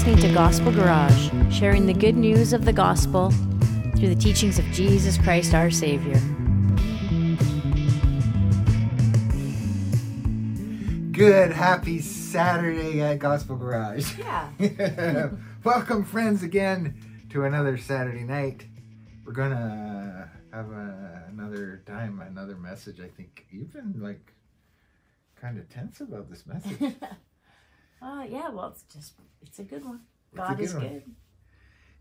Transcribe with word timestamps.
listening 0.00 0.30
to 0.30 0.32
Gospel 0.32 0.72
Garage, 0.72 1.30
sharing 1.52 1.84
the 1.84 1.92
good 1.92 2.16
news 2.16 2.54
of 2.54 2.64
the 2.64 2.72
gospel 2.72 3.30
through 3.98 4.08
the 4.08 4.18
teachings 4.18 4.58
of 4.58 4.64
Jesus 4.72 5.18
Christ 5.18 5.52
our 5.52 5.70
Savior. 5.70 6.18
Good, 11.12 11.52
happy 11.52 12.00
Saturday 12.00 13.02
at 13.02 13.18
Gospel 13.18 13.56
Garage. 13.56 14.18
Yeah. 14.18 15.32
Welcome, 15.64 16.04
friends, 16.04 16.42
again 16.42 17.26
to 17.28 17.44
another 17.44 17.76
Saturday 17.76 18.24
night. 18.24 18.64
We're 19.26 19.34
gonna 19.34 20.30
have 20.50 20.70
a, 20.70 21.24
another 21.28 21.82
time, 21.84 22.22
another 22.22 22.56
message. 22.56 23.00
I 23.02 23.08
think 23.08 23.44
you've 23.50 23.74
been 23.74 23.96
like 23.98 24.32
kind 25.36 25.58
of 25.58 25.68
tense 25.68 26.00
about 26.00 26.30
this 26.30 26.46
message. 26.46 26.94
Uh, 28.02 28.24
yeah, 28.28 28.48
well, 28.48 28.68
it's 28.68 28.84
just, 28.92 29.12
it's 29.42 29.58
a 29.58 29.62
good 29.64 29.84
one. 29.84 30.00
God 30.34 30.56
good 30.56 30.62
is 30.64 30.74
one. 30.74 30.82
good. 30.88 31.02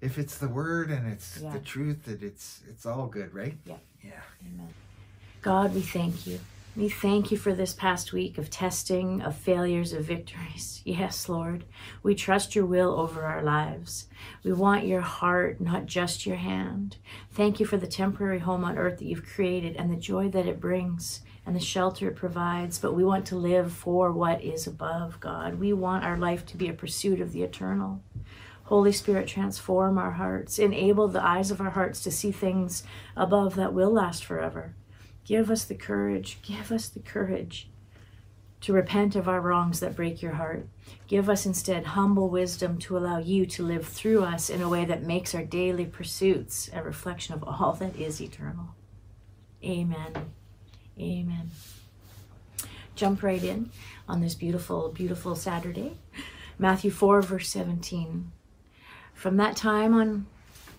if 0.01 0.17
it's 0.17 0.37
the 0.37 0.47
word 0.47 0.91
and 0.91 1.11
it's 1.11 1.39
Yeah. 1.41 1.51
the 1.51 1.59
truth, 1.59 2.03
that 2.05 2.21
it's 2.23 2.61
it's 2.69 2.85
all 2.85 3.07
good, 3.07 3.33
right? 3.33 3.57
Yeah. 3.65 3.75
Yeah. 4.03 4.21
Amen. 4.53 4.73
God, 5.41 5.73
we 5.75 5.81
thank 5.81 6.25
you. 6.27 6.39
We 6.77 6.87
thank 6.87 7.31
you 7.31 7.37
for 7.37 7.53
this 7.53 7.73
past 7.73 8.13
week 8.13 8.37
of 8.37 8.49
testing, 8.49 9.21
of 9.21 9.35
failures, 9.35 9.91
of 9.93 10.05
victories. 10.05 10.81
Yes, 10.85 11.27
Lord. 11.27 11.65
We 12.03 12.15
trust 12.15 12.55
your 12.55 12.65
will 12.65 12.93
over 12.99 13.25
our 13.25 13.43
lives. 13.43 14.07
We 14.43 14.53
want 14.53 14.85
your 14.87 15.01
heart, 15.01 15.59
not 15.59 15.85
just 15.85 16.25
your 16.25 16.37
hand. 16.37 16.97
Thank 17.31 17.59
you 17.59 17.65
for 17.65 17.77
the 17.77 17.87
temporary 17.87 18.39
home 18.39 18.63
on 18.63 18.77
earth 18.77 18.99
that 18.99 19.05
you've 19.05 19.25
created 19.25 19.75
and 19.75 19.91
the 19.91 19.97
joy 19.97 20.29
that 20.29 20.47
it 20.47 20.59
brings 20.61 21.21
and 21.49 21.55
the 21.55 21.59
shelter 21.59 22.07
it 22.07 22.15
provides. 22.15 22.77
But 22.77 22.93
we 22.93 23.03
want 23.03 23.25
to 23.25 23.35
live 23.35 23.73
for 23.73 24.11
what 24.11 24.43
is 24.43 24.67
above, 24.67 25.19
God. 25.19 25.55
We 25.55 25.73
want 25.73 26.03
our 26.03 26.15
life 26.15 26.45
to 26.45 26.57
be 26.57 26.67
a 26.67 26.73
pursuit 26.73 27.19
of 27.19 27.31
the 27.31 27.41
eternal. 27.41 28.03
Holy 28.65 28.91
Spirit, 28.91 29.27
transform 29.27 29.97
our 29.97 30.11
hearts. 30.11 30.59
Enable 30.59 31.07
the 31.07 31.25
eyes 31.25 31.49
of 31.49 31.59
our 31.59 31.71
hearts 31.71 32.03
to 32.03 32.11
see 32.11 32.31
things 32.31 32.83
above 33.17 33.55
that 33.55 33.73
will 33.73 33.89
last 33.89 34.23
forever. 34.23 34.75
Give 35.25 35.49
us 35.49 35.63
the 35.63 35.73
courage, 35.73 36.37
give 36.43 36.71
us 36.71 36.87
the 36.87 36.99
courage 36.99 37.71
to 38.61 38.71
repent 38.71 39.15
of 39.15 39.27
our 39.27 39.41
wrongs 39.41 39.79
that 39.79 39.95
break 39.95 40.21
your 40.21 40.33
heart. 40.33 40.67
Give 41.07 41.31
us 41.31 41.47
instead 41.47 41.83
humble 41.83 42.29
wisdom 42.29 42.77
to 42.79 42.95
allow 42.95 43.17
you 43.17 43.47
to 43.47 43.63
live 43.63 43.87
through 43.87 44.23
us 44.23 44.51
in 44.51 44.61
a 44.61 44.69
way 44.69 44.85
that 44.85 45.01
makes 45.01 45.33
our 45.33 45.43
daily 45.43 45.85
pursuits 45.85 46.69
a 46.71 46.83
reflection 46.83 47.33
of 47.33 47.43
all 47.43 47.73
that 47.79 47.95
is 47.95 48.21
eternal. 48.21 48.75
Amen. 49.63 50.33
Amen. 50.99 51.51
Jump 52.95 53.23
right 53.23 53.43
in 53.43 53.71
on 54.07 54.21
this 54.21 54.35
beautiful, 54.35 54.89
beautiful 54.89 55.35
Saturday. 55.35 55.97
Matthew 56.57 56.91
4, 56.91 57.21
verse 57.21 57.47
17. 57.49 58.31
From 59.13 59.37
that 59.37 59.55
time 59.55 59.93
on 59.93 60.27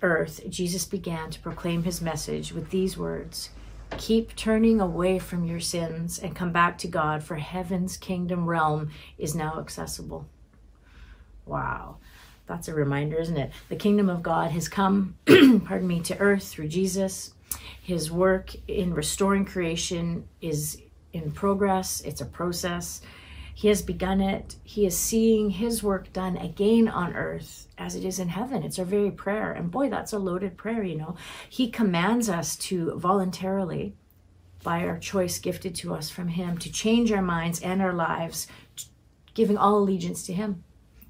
earth, 0.03 0.43
Jesus 0.49 0.85
began 0.85 1.31
to 1.31 1.41
proclaim 1.41 1.85
his 1.85 2.01
message 2.01 2.53
with 2.53 2.71
these 2.71 2.99
words 2.99 3.51
Keep 3.99 4.37
turning 4.37 4.81
away 4.81 5.19
from 5.19 5.45
your 5.45 5.61
sins 5.61 6.19
and 6.19 6.37
come 6.37 6.53
back 6.53 6.79
to 6.79 6.89
God, 6.89 7.23
for 7.23 7.37
heaven's 7.37 7.97
kingdom 7.97 8.47
realm 8.47 8.91
is 9.19 9.35
now 9.35 9.59
accessible. 9.59 10.27
Wow. 11.45 11.97
That's 12.47 12.69
a 12.69 12.75
reminder, 12.75 13.19
isn't 13.19 13.37
it? 13.37 13.53
The 13.69 13.77
kingdom 13.77 14.09
of 14.09 14.23
God 14.23 14.53
has 14.53 14.69
come, 14.69 15.17
pardon 15.27 15.87
me, 15.87 16.01
to 16.01 16.19
earth 16.19 16.49
through 16.49 16.69
Jesus. 16.69 17.35
His 17.83 18.11
work 18.11 18.55
in 18.69 18.95
restoring 18.95 19.45
creation 19.45 20.29
is 20.41 20.81
in 21.13 21.33
progress, 21.33 22.01
it's 22.03 22.21
a 22.21 22.27
process. 22.27 23.01
He 23.53 23.69
has 23.69 23.83
begun 23.83 24.23
it. 24.23 24.57
He 24.65 24.87
is 24.87 24.97
seeing 24.97 25.51
his 25.51 25.83
work 25.83 26.13
done 26.15 26.39
again 26.39 26.89
on 26.89 27.15
earth 27.15 27.67
as 27.77 27.95
it 27.95 28.07
is 28.07 28.19
in 28.19 28.29
heaven. 28.29 28.63
It's 28.63 28.79
our 28.79 28.87
very 28.87 29.11
prayer. 29.11 29.53
And 29.53 29.71
boy, 29.71 29.91
that's 29.91 30.15
a 30.15 30.19
loaded 30.19 30.57
prayer, 30.57 30.83
you 30.83 30.97
know. 30.97 31.17
He 31.49 31.71
commands 31.71 32.31
us 32.31 32.57
to 32.57 32.95
voluntarily, 32.95 33.95
by 34.63 34.87
our 34.87 34.99
choice 34.99 35.39
gifted 35.39 35.75
to 35.75 35.95
us 35.95 36.09
from 36.09 36.29
him, 36.29 36.57
to 36.59 36.73
change 36.73 37.13
our 37.13 37.21
minds 37.21 37.61
and 37.61 37.83
our 37.83 37.93
lives, 37.93 38.47
giving 39.35 39.59
all 39.59 39.79
allegiance 39.79 40.25
to 40.27 40.33
him, 40.33 40.65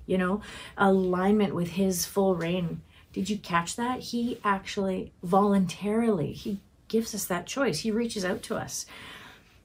you 0.07 0.19
know, 0.19 0.41
alignment 0.77 1.55
with 1.55 1.69
his 1.69 2.05
full 2.05 2.35
reign. 2.35 2.81
Did 3.13 3.29
you 3.29 3.39
catch 3.39 3.77
that? 3.77 4.01
He 4.01 4.39
actually 4.45 5.13
voluntarily, 5.23 6.33
he 6.33 6.61
gives 6.89 7.15
us 7.15 7.25
that 7.25 7.47
choice. 7.47 7.81
He 7.81 7.91
reaches 7.91 8.25
out 8.25 8.43
to 8.45 8.57
us. 8.57 8.87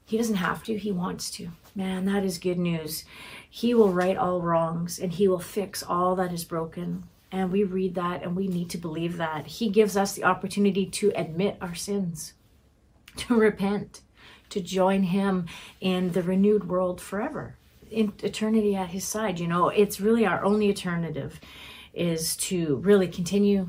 He 0.04 0.16
doesn't 0.16 0.36
have 0.36 0.62
to, 0.64 0.78
he 0.78 0.92
wants 0.92 1.30
to. 1.32 1.50
Man, 1.74 2.04
that 2.06 2.24
is 2.24 2.38
good 2.38 2.58
news. 2.58 3.04
He 3.50 3.74
will 3.74 3.92
right 3.92 4.16
all 4.16 4.40
wrongs 4.40 4.98
and 4.98 5.12
he 5.12 5.28
will 5.28 5.40
fix 5.40 5.82
all 5.82 6.14
that 6.16 6.32
is 6.32 6.44
broken. 6.44 7.04
And 7.32 7.50
we 7.50 7.64
read 7.64 7.96
that 7.96 8.22
and 8.22 8.36
we 8.36 8.46
need 8.46 8.70
to 8.70 8.78
believe 8.78 9.16
that. 9.16 9.46
He 9.46 9.68
gives 9.68 9.96
us 9.96 10.14
the 10.14 10.24
opportunity 10.24 10.86
to 10.86 11.12
admit 11.16 11.58
our 11.60 11.74
sins, 11.74 12.34
to 13.16 13.34
repent, 13.34 14.00
to 14.50 14.60
join 14.60 15.04
him 15.04 15.46
in 15.80 16.12
the 16.12 16.22
renewed 16.22 16.68
world 16.68 17.00
forever, 17.00 17.56
in 17.90 18.12
eternity 18.22 18.76
at 18.76 18.90
his 18.90 19.04
side. 19.04 19.40
You 19.40 19.48
know, 19.48 19.68
it's 19.68 20.00
really 20.00 20.24
our 20.24 20.44
only 20.44 20.68
alternative 20.68 21.40
is 21.96 22.36
to 22.36 22.76
really 22.76 23.08
continue 23.08 23.68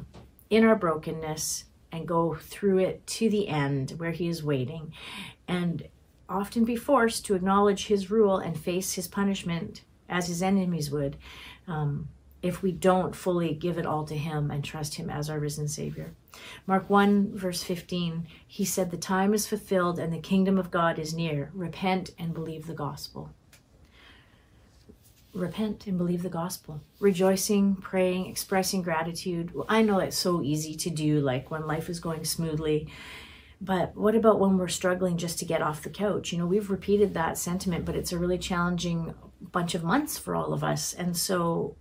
in 0.49 0.65
our 0.65 0.75
brokenness 0.75 1.65
and 1.91 2.07
go 2.07 2.35
through 2.35 2.79
it 2.79 3.05
to 3.07 3.29
the 3.29 3.47
end 3.47 3.91
where 3.97 4.11
he 4.11 4.27
is 4.27 4.43
waiting 4.43 4.93
and 5.47 5.87
often 6.29 6.65
be 6.65 6.75
forced 6.75 7.25
to 7.25 7.35
acknowledge 7.35 7.87
his 7.87 8.11
rule 8.11 8.37
and 8.37 8.59
face 8.59 8.93
his 8.93 9.07
punishment 9.07 9.81
as 10.09 10.27
his 10.27 10.43
enemies 10.43 10.91
would 10.91 11.15
um, 11.67 12.09
if 12.41 12.61
we 12.61 12.71
don't 12.71 13.15
fully 13.15 13.53
give 13.53 13.77
it 13.77 13.85
all 13.85 14.05
to 14.05 14.15
him 14.15 14.51
and 14.51 14.63
trust 14.63 14.95
him 14.95 15.09
as 15.09 15.29
our 15.29 15.39
risen 15.39 15.67
savior. 15.67 16.13
Mark 16.65 16.89
1 16.89 17.35
verse 17.35 17.63
15 17.63 18.27
he 18.45 18.65
said 18.65 18.91
the 18.91 18.97
time 18.97 19.33
is 19.33 19.47
fulfilled 19.47 19.97
and 19.97 20.13
the 20.13 20.19
kingdom 20.19 20.57
of 20.57 20.69
god 20.69 20.99
is 20.99 21.13
near. 21.13 21.49
Repent 21.53 22.11
and 22.19 22.33
believe 22.33 22.67
the 22.67 22.73
gospel 22.73 23.31
repent 25.37 25.87
and 25.87 25.97
believe 25.97 26.23
the 26.23 26.29
gospel 26.29 26.81
rejoicing 26.99 27.75
praying 27.75 28.25
expressing 28.25 28.81
gratitude 28.81 29.51
i 29.69 29.81
know 29.81 29.99
it's 29.99 30.17
so 30.17 30.41
easy 30.41 30.75
to 30.75 30.89
do 30.89 31.19
like 31.19 31.49
when 31.51 31.65
life 31.65 31.89
is 31.89 31.99
going 31.99 32.23
smoothly 32.23 32.87
but 33.59 33.95
what 33.95 34.15
about 34.15 34.39
when 34.39 34.57
we're 34.57 34.67
struggling 34.67 35.17
just 35.17 35.39
to 35.39 35.45
get 35.45 35.61
off 35.61 35.81
the 35.81 35.89
couch? 35.89 36.31
You 36.31 36.37
know, 36.37 36.45
we've 36.45 36.69
repeated 36.69 37.13
that 37.13 37.37
sentiment, 37.37 37.85
but 37.85 37.95
it's 37.95 38.11
a 38.11 38.19
really 38.19 38.37
challenging 38.37 39.15
bunch 39.41 39.73
of 39.73 39.83
months 39.83 40.17
for 40.17 40.35
all 40.35 40.53
of 40.53 40.63
us. 40.63 40.93
And 40.93 41.17
so 41.17 41.75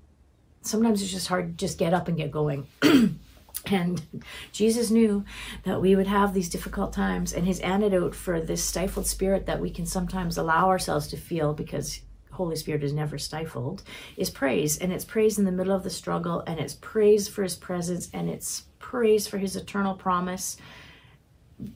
sometimes 0.62 1.02
it's 1.02 1.12
just 1.12 1.28
hard 1.28 1.58
to 1.58 1.66
just 1.66 1.78
get 1.78 1.92
up 1.92 2.08
and 2.08 2.16
get 2.16 2.30
going. 2.30 2.66
and 3.66 4.02
Jesus 4.52 4.90
knew 4.90 5.24
that 5.64 5.82
we 5.82 5.94
would 5.96 6.06
have 6.06 6.32
these 6.32 6.48
difficult 6.48 6.94
times. 6.94 7.34
And 7.34 7.46
his 7.46 7.60
antidote 7.60 8.14
for 8.14 8.40
this 8.40 8.64
stifled 8.64 9.06
spirit 9.06 9.44
that 9.44 9.60
we 9.60 9.70
can 9.70 9.84
sometimes 9.84 10.38
allow 10.38 10.68
ourselves 10.68 11.08
to 11.08 11.18
feel 11.18 11.52
because 11.52 12.00
Holy 12.36 12.56
Spirit 12.56 12.84
is 12.84 12.92
never 12.92 13.18
stifled, 13.18 13.82
is 14.16 14.30
praise. 14.30 14.78
And 14.78 14.92
it's 14.92 15.04
praise 15.04 15.38
in 15.38 15.44
the 15.44 15.52
middle 15.52 15.74
of 15.74 15.82
the 15.82 15.90
struggle, 15.90 16.42
and 16.46 16.60
it's 16.60 16.74
praise 16.74 17.28
for 17.28 17.42
his 17.42 17.56
presence, 17.56 18.08
and 18.12 18.30
it's 18.30 18.64
praise 18.78 19.26
for 19.26 19.38
his 19.38 19.56
eternal 19.56 19.94
promise 19.94 20.56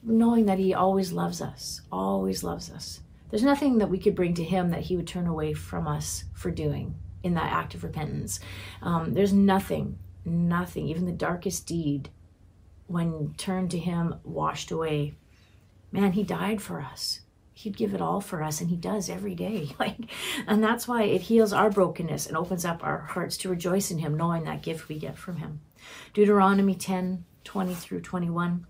knowing 0.03 0.45
that 0.45 0.59
he 0.59 0.73
always 0.73 1.11
loves 1.11 1.41
us, 1.41 1.81
always 1.91 2.43
loves 2.43 2.69
us. 2.69 3.01
There's 3.29 3.43
nothing 3.43 3.77
that 3.77 3.89
we 3.89 3.99
could 3.99 4.15
bring 4.15 4.33
to 4.35 4.43
him 4.43 4.69
that 4.71 4.81
he 4.81 4.95
would 4.95 5.07
turn 5.07 5.27
away 5.27 5.53
from 5.53 5.87
us 5.87 6.25
for 6.33 6.51
doing 6.51 6.95
in 7.23 7.33
that 7.35 7.51
act 7.51 7.73
of 7.73 7.83
repentance. 7.83 8.39
Um, 8.81 9.13
there's 9.13 9.33
nothing, 9.33 9.97
nothing, 10.25 10.87
even 10.87 11.05
the 11.05 11.11
darkest 11.11 11.65
deed, 11.65 12.09
when 12.87 13.33
turned 13.37 13.71
to 13.71 13.79
him, 13.79 14.15
washed 14.23 14.71
away. 14.71 15.15
Man, 15.91 16.11
he 16.11 16.23
died 16.23 16.61
for 16.61 16.81
us. 16.81 17.20
He'd 17.61 17.77
give 17.77 17.93
it 17.93 18.01
all 18.01 18.21
for 18.21 18.41
us, 18.41 18.59
and 18.59 18.71
he 18.71 18.75
does 18.75 19.09
every 19.09 19.35
day. 19.35 19.69
Like, 19.79 20.11
and 20.45 20.63
that's 20.63 20.87
why 20.87 21.03
it 21.03 21.21
heals 21.21 21.53
our 21.53 21.71
brokenness 21.71 22.27
and 22.27 22.37
opens 22.37 22.65
up 22.65 22.83
our 22.83 22.99
hearts 22.99 23.35
to 23.37 23.49
rejoice 23.49 23.89
in 23.89 23.97
him, 23.97 24.15
knowing 24.15 24.43
that 24.43 24.61
gift 24.61 24.89
we 24.89 24.99
get 24.99 25.17
from 25.17 25.37
him. 25.37 25.61
Deuteronomy 26.13 26.75
10, 26.75 27.25
20 27.43 27.73
through 27.73 28.01
21. 28.01 28.67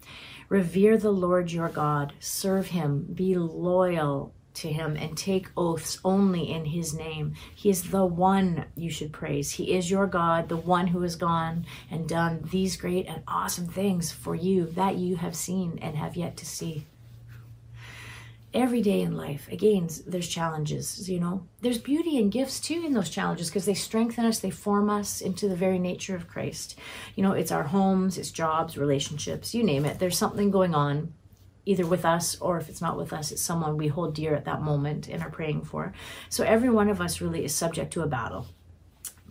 Revere 0.47 0.97
the 0.97 1.11
Lord 1.11 1.51
your 1.51 1.67
God, 1.67 2.13
serve 2.19 2.67
him, 2.67 3.07
be 3.13 3.35
loyal 3.35 4.33
to 4.53 4.71
him, 4.71 4.95
and 4.95 5.17
take 5.17 5.49
oaths 5.57 5.99
only 6.03 6.49
in 6.49 6.65
his 6.65 6.93
name. 6.93 7.33
He 7.55 7.69
is 7.69 7.83
the 7.83 8.05
one 8.05 8.65
you 8.75 8.89
should 8.89 9.11
praise. 9.11 9.51
He 9.51 9.73
is 9.73 9.91
your 9.91 10.07
God, 10.07 10.49
the 10.49 10.57
one 10.57 10.87
who 10.87 11.01
has 11.01 11.15
gone 11.15 11.65
and 11.89 12.07
done 12.07 12.47
these 12.51 12.77
great 12.77 13.07
and 13.07 13.23
awesome 13.27 13.67
things 13.67 14.11
for 14.11 14.35
you 14.35 14.65
that 14.67 14.97
you 14.97 15.17
have 15.17 15.35
seen 15.35 15.79
and 15.81 15.97
have 15.97 16.15
yet 16.15 16.37
to 16.37 16.45
see 16.45 16.85
every 18.53 18.81
day 18.81 19.01
in 19.01 19.15
life 19.15 19.47
again 19.49 19.87
there's 20.05 20.27
challenges 20.27 21.09
you 21.09 21.19
know? 21.19 21.47
There's 21.61 21.77
beauty 21.77 22.17
and 22.17 22.31
gifts 22.31 22.59
too 22.59 22.83
in 22.85 22.93
those 22.93 23.09
challenges 23.09 23.49
because 23.49 23.65
they 23.65 23.73
strengthen 23.73 24.25
us 24.25 24.39
they 24.39 24.49
form 24.49 24.89
us 24.89 25.21
into 25.21 25.47
the 25.47 25.55
very 25.55 25.79
nature 25.79 26.15
of 26.15 26.27
christ. 26.27 26.77
You 27.15 27.23
know 27.23 27.31
it's 27.31 27.51
our 27.51 27.63
homes 27.63 28.17
it's 28.17 28.31
jobs 28.31 28.77
relationships 28.77 29.53
you 29.53 29.63
name 29.63 29.85
it. 29.85 29.99
There's 29.99 30.17
something 30.17 30.51
going 30.51 30.75
on 30.75 31.13
either 31.65 31.85
with 31.85 32.05
us 32.05 32.39
or 32.41 32.57
if 32.57 32.69
it's 32.69 32.81
not 32.81 32.97
with 32.97 33.13
us 33.13 33.31
it's 33.31 33.41
someone 33.41 33.77
we 33.77 33.87
hold 33.87 34.15
dear 34.15 34.35
at 34.35 34.45
that 34.45 34.61
moment 34.61 35.07
and 35.07 35.21
are 35.23 35.29
praying 35.29 35.63
for. 35.63 35.93
So 36.29 36.43
every 36.43 36.69
one 36.69 36.89
of 36.89 36.99
us 36.99 37.21
really 37.21 37.45
is 37.45 37.53
subject 37.55 37.93
to 37.93 38.01
a 38.01 38.07
battle. 38.07 38.47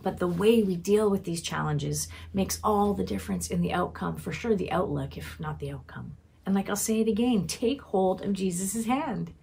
But 0.03 0.17
the 0.17 0.27
way 0.27 0.63
we 0.63 0.75
deal 0.75 1.09
with 1.09 1.25
these 1.25 1.41
challenges 1.41 2.07
makes 2.33 2.59
all 2.63 2.93
the 2.93 3.03
difference 3.03 3.49
in 3.49 3.61
the 3.61 3.73
outcome, 3.73 4.15
for 4.15 4.31
sure, 4.31 4.55
the 4.55 4.71
outlook, 4.71 5.17
if 5.17 5.39
not 5.39 5.59
the 5.59 5.71
outcome. 5.71 6.17
And 6.45 6.55
like 6.55 6.69
I'll 6.69 6.75
say 6.75 7.01
it 7.01 7.07
again 7.07 7.47
take 7.47 7.81
hold 7.81 8.21
of 8.21 8.33
Jesus' 8.33 8.85
hand. 8.85 9.33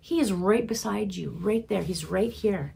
He 0.00 0.18
is 0.20 0.32
right 0.32 0.66
beside 0.66 1.14
you, 1.14 1.36
right 1.38 1.68
there. 1.68 1.82
He's 1.82 2.06
right 2.06 2.32
here. 2.32 2.74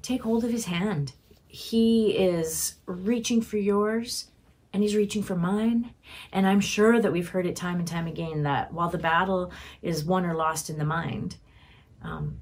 Take 0.00 0.22
hold 0.22 0.44
of 0.44 0.50
his 0.52 0.66
hand. 0.66 1.12
He 1.46 2.16
is 2.16 2.76
reaching 2.86 3.42
for 3.42 3.56
yours 3.56 4.28
and 4.72 4.82
he's 4.82 4.96
reaching 4.96 5.22
for 5.22 5.36
mine. 5.36 5.92
And 6.32 6.46
I'm 6.46 6.60
sure 6.60 7.00
that 7.00 7.12
we've 7.12 7.28
heard 7.28 7.46
it 7.46 7.56
time 7.56 7.78
and 7.78 7.86
time 7.86 8.06
again 8.06 8.44
that 8.44 8.72
while 8.72 8.88
the 8.88 8.98
battle 8.98 9.52
is 9.82 10.04
won 10.04 10.24
or 10.24 10.34
lost 10.34 10.70
in 10.70 10.78
the 10.78 10.84
mind, 10.84 11.36
um, 12.02 12.38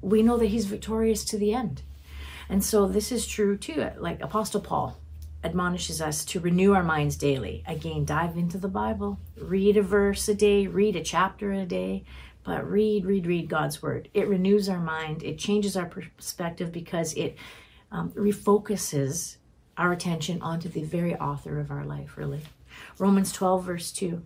we 0.00 0.22
know 0.22 0.36
that 0.36 0.46
he's 0.46 0.66
victorious 0.66 1.24
to 1.24 1.38
the 1.38 1.54
end. 1.54 1.82
And 2.48 2.62
so 2.62 2.86
this 2.86 3.10
is 3.10 3.26
true 3.26 3.56
too. 3.56 3.90
Like 3.96 4.20
Apostle 4.22 4.60
Paul 4.60 5.01
admonishes 5.44 6.00
us 6.00 6.24
to 6.26 6.40
renew 6.40 6.72
our 6.72 6.82
minds 6.82 7.16
daily. 7.16 7.64
Again, 7.66 8.04
dive 8.04 8.36
into 8.36 8.58
the 8.58 8.68
Bible, 8.68 9.18
read 9.36 9.76
a 9.76 9.82
verse 9.82 10.28
a 10.28 10.34
day, 10.34 10.66
read 10.66 10.96
a 10.96 11.02
chapter 11.02 11.52
a 11.52 11.66
day, 11.66 12.04
but 12.44 12.68
read, 12.68 13.04
read, 13.04 13.26
read 13.26 13.48
God's 13.48 13.82
word. 13.82 14.08
It 14.14 14.28
renews 14.28 14.68
our 14.68 14.80
mind, 14.80 15.22
it 15.22 15.38
changes 15.38 15.76
our 15.76 15.86
perspective 15.86 16.72
because 16.72 17.14
it 17.14 17.36
um, 17.90 18.10
refocuses 18.10 19.36
our 19.76 19.92
attention 19.92 20.40
onto 20.42 20.68
the 20.68 20.84
very 20.84 21.14
author 21.16 21.58
of 21.58 21.70
our 21.70 21.84
life, 21.84 22.16
really. 22.16 22.42
Romans 22.98 23.32
12, 23.32 23.64
verse 23.64 23.92
2. 23.92 24.22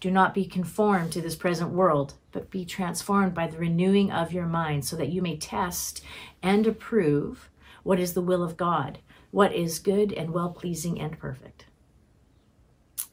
Do 0.00 0.10
not 0.10 0.34
be 0.34 0.44
conformed 0.44 1.12
to 1.12 1.20
this 1.20 1.34
present 1.34 1.70
world, 1.70 2.14
but 2.30 2.50
be 2.50 2.64
transformed 2.64 3.34
by 3.34 3.48
the 3.48 3.58
renewing 3.58 4.12
of 4.12 4.32
your 4.32 4.46
mind, 4.46 4.84
so 4.84 4.94
that 4.96 5.08
you 5.08 5.20
may 5.22 5.36
test 5.36 6.04
and 6.42 6.66
approve 6.66 7.50
what 7.82 7.98
is 7.98 8.12
the 8.12 8.22
will 8.22 8.44
of 8.44 8.56
God, 8.56 8.98
what 9.30 9.54
is 9.54 9.78
good 9.78 10.12
and 10.12 10.30
well 10.30 10.50
pleasing 10.50 11.00
and 11.00 11.18
perfect. 11.18 11.66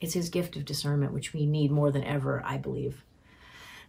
It's 0.01 0.13
His 0.13 0.29
gift 0.29 0.55
of 0.55 0.65
discernment, 0.65 1.13
which 1.13 1.33
we 1.33 1.45
need 1.45 1.71
more 1.71 1.91
than 1.91 2.03
ever, 2.03 2.43
I 2.45 2.57
believe. 2.57 3.03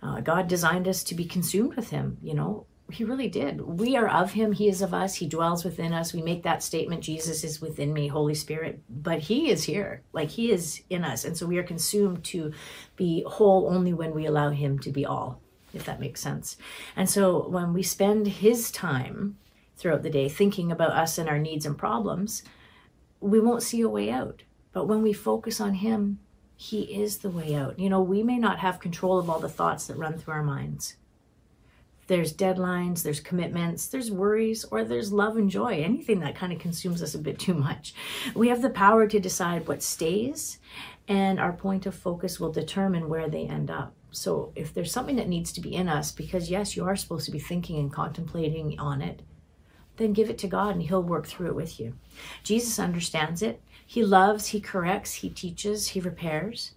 Uh, 0.02 0.20
God 0.20 0.46
designed 0.46 0.87
us 0.87 1.02
to 1.05 1.14
be 1.14 1.25
consumed 1.25 1.75
with 1.75 1.90
Him, 1.90 2.19
you 2.23 2.34
know, 2.34 2.67
he 2.90 3.05
really 3.05 3.28
did. 3.28 3.61
We 3.61 3.96
are 3.96 4.08
of 4.08 4.32
him, 4.32 4.52
he 4.52 4.69
is 4.69 4.81
of 4.81 4.94
us, 4.94 5.14
he 5.14 5.26
dwells 5.26 5.64
within 5.64 5.93
us. 5.93 6.12
We 6.12 6.23
make 6.23 6.44
that 6.44 6.62
statement 6.62 7.02
Jesus 7.02 7.43
is 7.43 7.61
within 7.61 7.93
me, 7.93 8.06
Holy 8.06 8.34
Spirit, 8.34 8.81
but 8.88 9.19
he 9.19 9.50
is 9.50 9.64
here. 9.64 10.02
Like 10.12 10.31
he 10.31 10.52
is 10.52 10.82
in 10.88 11.05
us. 11.05 11.25
And 11.25 11.37
so 11.37 11.46
we 11.46 11.58
are 11.58 11.64
consumed 11.64 12.23
to 12.26 12.52
be 12.94 13.25
whole 13.26 13.69
only 13.69 13.93
when 13.93 14.14
we 14.14 14.26
allow 14.26 14.50
him 14.50 14.78
to 14.81 14.90
be 14.90 15.05
all, 15.05 15.40
if 15.75 15.84
that 15.87 16.00
makes 16.00 16.20
sense. 16.20 16.56
And 16.94 17.11
so 17.11 17.49
when 17.49 17.73
we 17.73 17.82
spend 17.82 18.28
his 18.28 18.70
time 18.70 19.37
throughout 19.76 20.02
the 20.02 20.11
day 20.11 20.28
thinking 20.28 20.73
about 20.73 20.93
us 20.93 21.19
and 21.19 21.28
our 21.28 21.38
needs 21.38 21.67
and 21.67 21.76
problems, 21.76 22.43
we 23.20 23.40
won't 23.40 23.62
see 23.62 23.81
a 23.81 23.88
way 23.88 24.11
out. 24.11 24.43
But 24.73 24.87
when 24.87 25.02
we 25.02 25.12
focus 25.12 25.61
on 25.61 25.75
him, 25.75 26.20
he 26.56 26.82
is 26.82 27.19
the 27.19 27.31
way 27.31 27.55
out. 27.55 27.78
You 27.78 27.90
know, 27.90 28.00
we 28.00 28.23
may 28.23 28.38
not 28.38 28.58
have 28.61 28.81
control 28.81 29.19
of 29.19 29.28
all 29.28 29.40
the 29.40 29.49
thoughts 29.49 29.87
that 29.87 29.99
run 29.99 30.19
through 30.19 30.34
our 30.34 30.43
minds 30.43 30.96
there's 32.06 32.32
deadlines, 32.32 33.02
there's 33.02 33.20
commitments, 33.20 33.88
there's 33.88 34.11
worries, 34.11 34.64
or 34.64 34.84
there's 34.84 35.12
love 35.12 35.37
and 35.37 35.50
joy, 35.50 35.82
anything 35.82 36.20
that 36.20 36.37
kind 36.37 36.52
of 36.52 36.58
consumes 36.58 37.02
us 37.02 37.14
a 37.14 37.19
bit 37.19 37.38
too 37.38 37.55
much. 37.55 37.94
We 38.34 38.49
have 38.49 38.62
the 38.62 38.70
power 38.70 39.06
to 39.08 39.20
decide 39.20 39.67
what 39.67 39.82
stays, 39.82 40.58
and 41.08 41.40
our 41.40 41.52
point 41.52 41.87
of 41.87 41.94
focus 41.94 42.38
will 42.38 42.52
determine 42.52 43.08
where 43.08 43.28
they 43.28 43.46
end 43.46 43.70
up. 43.70 43.94
So 44.12 44.52
if 44.55 44.73
there's 44.73 44.93
something 44.93 45.17
that 45.17 45.28
needs 45.28 45.52
to 45.52 45.61
be 45.61 45.75
in 45.75 45.88
us, 45.88 46.12
because 46.12 46.50
yes, 46.50 46.76
you 46.76 46.84
are 46.84 46.96
supposed 46.96 47.26
to 47.26 47.32
be 47.32 47.38
thinking 47.38 47.78
and 47.78 47.93
contemplating 47.93 48.78
on 48.78 49.02
it, 49.02 49.23
then 49.96 50.12
give 50.12 50.31
it 50.31 50.38
to 50.38 50.48
God 50.48 50.75
and 50.75 50.82
He'll 50.82 51.02
work 51.02 51.26
through 51.26 51.48
it 51.48 51.54
with 51.54 51.81
you. 51.81 51.94
Jesus 52.43 52.78
understands 52.78 53.43
it. 53.43 53.60
He 53.87 54.04
loves, 54.04 54.48
He 54.48 54.60
corrects, 54.60 55.14
He 55.14 55.31
teaches, 55.31 55.88
He 55.88 56.00
repairs 56.00 56.72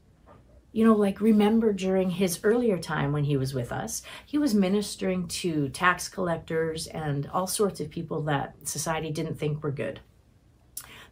you 0.71 0.86
know, 0.86 0.94
like 0.94 1.19
remember 1.19 1.74
during 1.74 2.12
his 2.12 2.39
earlier 2.44 2.77
time 2.77 3.12
when 3.12 3.24
he 3.24 3.38
was 3.38 3.54
with 3.54 3.71
us, 3.71 4.04
he 4.25 4.38
was 4.38 4.54
ministering 4.54 5.27
to 5.27 5.69
tax 5.69 6.07
collectors 6.07 6.88
and 6.88 7.27
all 7.33 7.48
sorts 7.48 7.80
of 7.80 7.89
people 7.89 8.21
that 8.24 8.56
society 8.68 9.12
didn't 9.12 9.39
think 9.39 9.63
were 9.63 9.72
good. 9.72 10.00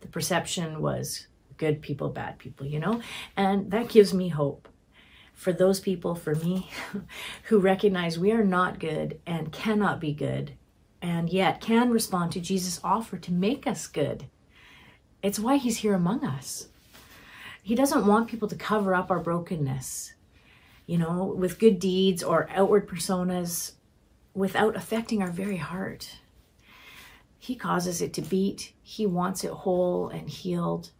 The 0.01 0.07
perception 0.07 0.81
was 0.81 1.27
good 1.57 1.81
people, 1.81 2.09
bad 2.09 2.37
people, 2.37 2.67
you 2.67 2.79
know? 2.79 3.01
And 3.35 3.71
that 3.71 3.89
gives 3.89 4.13
me 4.13 4.29
hope 4.29 4.67
for 5.33 5.51
those 5.51 5.79
people, 5.79 6.13
for 6.13 6.35
me, 6.35 6.69
who 7.43 7.59
recognize 7.59 8.19
we 8.19 8.31
are 8.31 8.43
not 8.43 8.79
good 8.79 9.19
and 9.25 9.51
cannot 9.51 9.99
be 9.99 10.13
good, 10.13 10.53
and 11.07 11.29
yet 11.29 11.61
can 11.61 11.89
respond 11.89 12.33
to 12.33 12.41
Jesus' 12.41 12.81
offer 12.83 13.17
to 13.17 13.31
make 13.31 13.65
us 13.65 13.87
good. 13.87 14.25
It's 15.23 15.39
why 15.39 15.55
he's 15.55 15.77
here 15.77 15.93
among 15.93 16.25
us. 16.25 16.67
He 17.63 17.75
doesn't 17.75 18.05
want 18.05 18.27
people 18.27 18.49
to 18.49 18.57
cover 18.57 18.93
up 18.93 19.09
our 19.09 19.21
brokenness, 19.21 20.13
you 20.85 20.97
know, 20.97 21.23
with 21.23 21.59
good 21.59 21.79
deeds 21.79 22.21
or 22.21 22.49
outward 22.53 22.89
personas 22.89 23.71
without 24.33 24.75
affecting 24.75 25.21
our 25.21 25.31
very 25.31 25.55
heart. 25.55 26.17
He 27.39 27.55
causes 27.55 28.01
it 28.01 28.11
to 28.15 28.21
beat. 28.21 28.73
He 28.83 29.05
wants 29.05 29.45
it 29.45 29.51
whole 29.51 30.09
and 30.09 30.29
healed. 30.29 30.91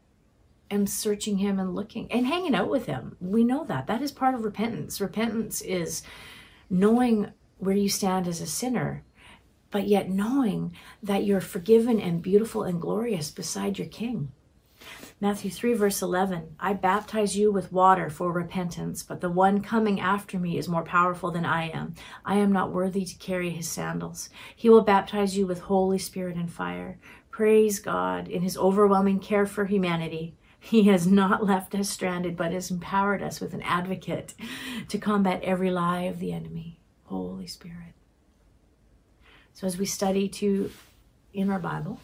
And 0.70 0.90
searching 0.90 1.40
Him 1.40 1.60
and 1.60 1.76
looking 1.76 2.10
and 2.10 2.26
hanging 2.26 2.56
out 2.56 2.70
with 2.70 2.86
Him. 2.86 3.18
We 3.20 3.44
know 3.44 3.66
that. 3.66 3.88
That 3.88 4.02
is 4.02 4.14
part 4.14 4.36
of 4.36 4.46
repentance. 4.46 5.02
Repentance 5.02 5.60
is 5.62 6.02
knowing 6.70 7.34
where 7.58 7.76
you 7.76 7.90
stand 7.90 8.26
as 8.26 8.40
a 8.40 8.48
sinner, 8.48 9.04
but 9.78 9.88
yet 9.88 10.10
knowing 10.10 10.74
that 11.04 11.24
you're 11.24 11.40
forgiven 11.40 12.02
and 12.02 12.24
beautiful 12.24 12.64
and 12.64 12.82
glorious 12.82 13.30
beside 13.30 13.78
your 13.78 13.88
King. 13.88 14.32
Matthew 15.22 15.52
3, 15.52 15.74
verse 15.74 16.02
11 16.02 16.56
I 16.60 16.74
baptize 16.74 17.38
you 17.38 17.52
with 17.52 17.72
water 17.72 18.10
for 18.10 18.32
repentance, 18.32 19.04
but 19.04 19.22
the 19.22 19.30
one 19.30 19.62
coming 19.62 20.00
after 20.00 20.40
me 20.40 20.58
is 20.58 20.68
more 20.68 20.82
powerful 20.82 21.30
than 21.30 21.46
I 21.46 21.70
am. 21.70 21.94
I 22.26 22.38
am 22.38 22.52
not 22.52 22.72
worthy 22.72 23.06
to 23.06 23.16
carry 23.18 23.52
his 23.52 23.70
sandals. 23.70 24.32
He 24.56 24.68
will 24.68 24.82
baptize 24.82 25.38
you 25.38 25.46
with 25.46 25.60
Holy 25.60 26.00
Spirit 26.00 26.38
and 26.38 26.52
fire. 26.52 26.98
Praise 27.30 27.78
God 27.78 28.28
in 28.28 28.42
his 28.42 28.58
overwhelming 28.58 29.20
care 29.20 29.46
for 29.46 29.66
humanity. 29.66 30.34
He 30.60 30.86
has 30.86 31.06
not 31.06 31.46
left 31.46 31.76
us 31.76 31.88
stranded, 31.88 32.36
but 32.36 32.52
has 32.52 32.72
empowered 32.72 33.22
us 33.22 33.40
with 33.40 33.54
an 33.54 33.62
advocate 33.62 34.34
to 34.88 34.98
combat 34.98 35.44
every 35.44 35.70
lie 35.70 36.02
of 36.02 36.18
the 36.18 36.34
enemy. 36.34 36.80
Holy 37.04 37.46
Spirit. 37.46 37.94
So, 39.58 39.66
as 39.66 39.80
we 39.80 39.88
study 39.88 40.30
to 40.30 40.70
in 41.34 41.50
our 41.50 41.58
Bible, 41.58 42.00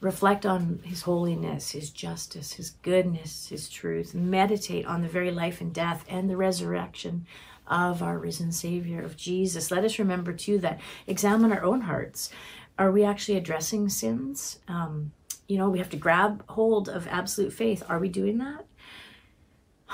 reflect 0.00 0.46
on 0.46 0.80
his 0.84 1.02
holiness, 1.02 1.72
his 1.72 1.90
justice, 1.90 2.54
his 2.54 2.70
goodness, 2.70 3.48
his 3.48 3.68
truth, 3.68 4.14
meditate 4.14 4.86
on 4.86 5.02
the 5.02 5.08
very 5.08 5.30
life 5.30 5.60
and 5.60 5.70
death 5.70 6.02
and 6.08 6.30
the 6.30 6.38
resurrection 6.38 7.26
of 7.66 8.02
our 8.02 8.18
risen 8.18 8.52
Savior, 8.52 9.02
of 9.02 9.18
Jesus. 9.18 9.70
Let 9.70 9.84
us 9.84 9.98
remember 9.98 10.32
too 10.32 10.58
that 10.60 10.80
examine 11.06 11.52
our 11.52 11.62
own 11.62 11.82
hearts. 11.82 12.30
Are 12.78 12.90
we 12.90 13.04
actually 13.04 13.36
addressing 13.36 13.90
sins? 13.90 14.60
Um, 14.66 15.12
you 15.46 15.58
know, 15.58 15.68
we 15.68 15.76
have 15.76 15.90
to 15.90 15.98
grab 15.98 16.42
hold 16.48 16.88
of 16.88 17.06
absolute 17.08 17.52
faith. 17.52 17.82
Are 17.86 17.98
we 17.98 18.08
doing 18.08 18.38
that? 18.38 18.64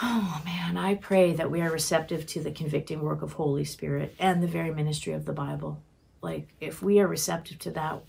Oh 0.00 0.41
man, 0.45 0.76
I 0.76 0.95
pray 0.95 1.33
that 1.33 1.50
we 1.50 1.61
are 1.61 1.73
receptive 1.73 2.25
to 2.26 2.41
the 2.41 2.53
convicting 2.53 3.00
work 3.00 3.23
of 3.23 3.33
Holy 3.33 3.65
Spirit 3.65 4.15
and 4.21 4.41
the 4.41 4.47
very 4.47 4.73
ministry 4.73 5.12
of 5.12 5.25
the 5.25 5.33
Bible. 5.33 5.83
Like, 6.26 6.49
if 6.61 6.83
we 6.83 6.99
are 6.99 7.06
receptive 7.06 7.61
to 7.61 7.71
that, 7.71 8.02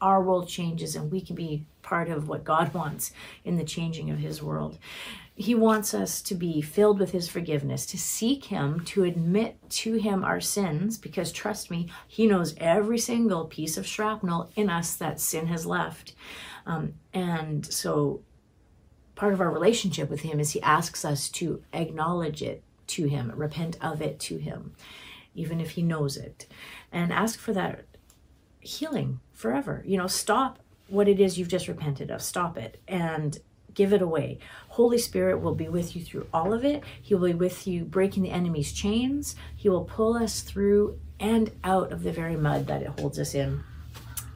our 0.00 0.20
world 0.20 0.48
changes 0.48 0.96
and 0.96 1.12
we 1.12 1.20
can 1.20 1.36
be 1.36 1.64
part 1.82 2.08
of 2.08 2.28
what 2.28 2.42
God 2.42 2.74
wants 2.80 3.12
in 3.44 3.56
the 3.56 3.64
changing 3.64 4.10
of 4.10 4.18
his 4.18 4.42
world. 4.42 4.78
He 5.36 5.54
wants 5.54 5.94
us 5.94 6.20
to 6.22 6.34
be 6.34 6.60
filled 6.60 6.98
with 6.98 7.12
his 7.12 7.28
forgiveness, 7.28 7.86
to 7.86 7.98
seek 7.98 8.46
him, 8.46 8.80
to 8.86 9.04
admit 9.04 9.56
to 9.70 9.94
him 9.94 10.24
our 10.24 10.40
sins, 10.40 10.98
because 10.98 11.30
trust 11.30 11.70
me, 11.70 11.88
he 12.08 12.26
knows 12.26 12.54
every 12.58 12.98
single 12.98 13.44
piece 13.46 13.76
of 13.76 13.86
shrapnel 13.86 14.50
in 14.56 14.68
us 14.68 14.96
that 14.96 15.20
sin 15.20 15.46
has 15.46 15.64
left. 15.64 16.14
Um, 16.66 16.94
and 17.14 17.64
so 17.64 18.22
part 19.14 19.32
of 19.32 19.40
our 19.40 19.50
relationship 19.50 20.10
with 20.10 20.20
him 20.20 20.40
is 20.40 20.50
he 20.50 20.60
asks 20.62 21.04
us 21.04 21.28
to 21.30 21.62
acknowledge 21.72 22.42
it 22.42 22.62
to 22.88 23.06
him, 23.06 23.32
repent 23.34 23.78
of 23.80 24.02
it 24.02 24.18
to 24.20 24.36
him, 24.36 24.74
even 25.34 25.60
if 25.60 25.70
he 25.70 25.82
knows 25.82 26.16
it, 26.16 26.46
and 26.90 27.12
ask 27.12 27.38
for 27.38 27.52
that 27.52 27.84
healing 28.60 29.20
forever. 29.32 29.82
You 29.86 29.98
know, 29.98 30.06
stop 30.06 30.58
what 30.88 31.08
it 31.08 31.18
is 31.18 31.38
you've 31.38 31.48
just 31.48 31.68
repented 31.68 32.10
of. 32.10 32.22
Stop 32.22 32.56
it 32.58 32.80
and 32.86 33.38
give 33.74 33.92
it 33.92 34.02
away. 34.02 34.38
Holy 34.68 34.98
Spirit 34.98 35.40
will 35.40 35.54
be 35.54 35.68
with 35.68 35.96
you 35.96 36.02
through 36.02 36.26
all 36.32 36.52
of 36.52 36.64
it. 36.64 36.82
He 37.00 37.14
will 37.14 37.28
be 37.28 37.34
with 37.34 37.66
you 37.66 37.84
breaking 37.84 38.22
the 38.22 38.30
enemy's 38.30 38.72
chains. 38.72 39.34
He 39.56 39.68
will 39.68 39.84
pull 39.84 40.14
us 40.14 40.42
through 40.42 40.98
and 41.18 41.50
out 41.64 41.92
of 41.92 42.02
the 42.02 42.12
very 42.12 42.36
mud 42.36 42.66
that 42.66 42.82
it 42.82 43.00
holds 43.00 43.18
us 43.18 43.34
in. 43.34 43.64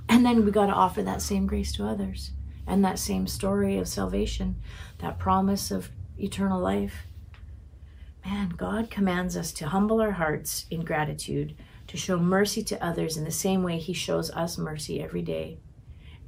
And 0.09 0.25
then 0.25 0.45
we 0.45 0.51
got 0.51 0.67
to 0.67 0.73
offer 0.73 1.03
that 1.03 1.21
same 1.21 1.47
grace 1.47 1.73
to 1.75 1.87
others 1.87 2.31
and 2.67 2.85
that 2.85 2.99
same 2.99 3.27
story 3.27 3.77
of 3.77 3.89
salvation, 3.89 4.57
that 4.99 5.19
promise 5.19 5.71
of 5.71 5.91
eternal 6.19 6.61
life. 6.61 7.07
Man, 8.29 8.49
God 8.49 8.91
commands 8.91 9.37
us 9.37 9.53
to 9.53 9.69
humble 9.69 10.01
our 10.01 10.11
hearts 10.11 10.67
in 10.69 10.85
gratitude 10.85 11.55
to 11.87 11.97
show 11.97 12.19
mercy 12.19 12.61
to 12.65 12.85
others 12.85 13.17
in 13.17 13.23
the 13.23 13.31
same 13.31 13.63
way 13.63 13.79
He 13.79 13.93
shows 13.93 14.33
us 14.33 14.59
mercy 14.59 15.01
every 15.01 15.23
day. 15.23 15.59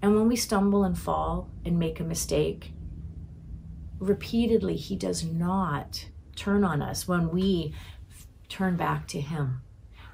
And 0.00 0.14
when 0.14 0.28
we 0.28 0.36
stumble 0.36 0.84
and 0.84 0.96
fall 0.96 1.50
and 1.64 1.76
make 1.76 1.98
a 1.98 2.04
mistake, 2.04 2.70
repeatedly, 3.98 4.76
He 4.76 4.94
does 4.94 5.24
not 5.24 6.06
turn 6.36 6.62
on 6.62 6.82
us 6.82 7.08
when 7.08 7.30
we 7.30 7.74
turn 8.48 8.76
back 8.76 9.08
to 9.08 9.20
Him. 9.20 9.62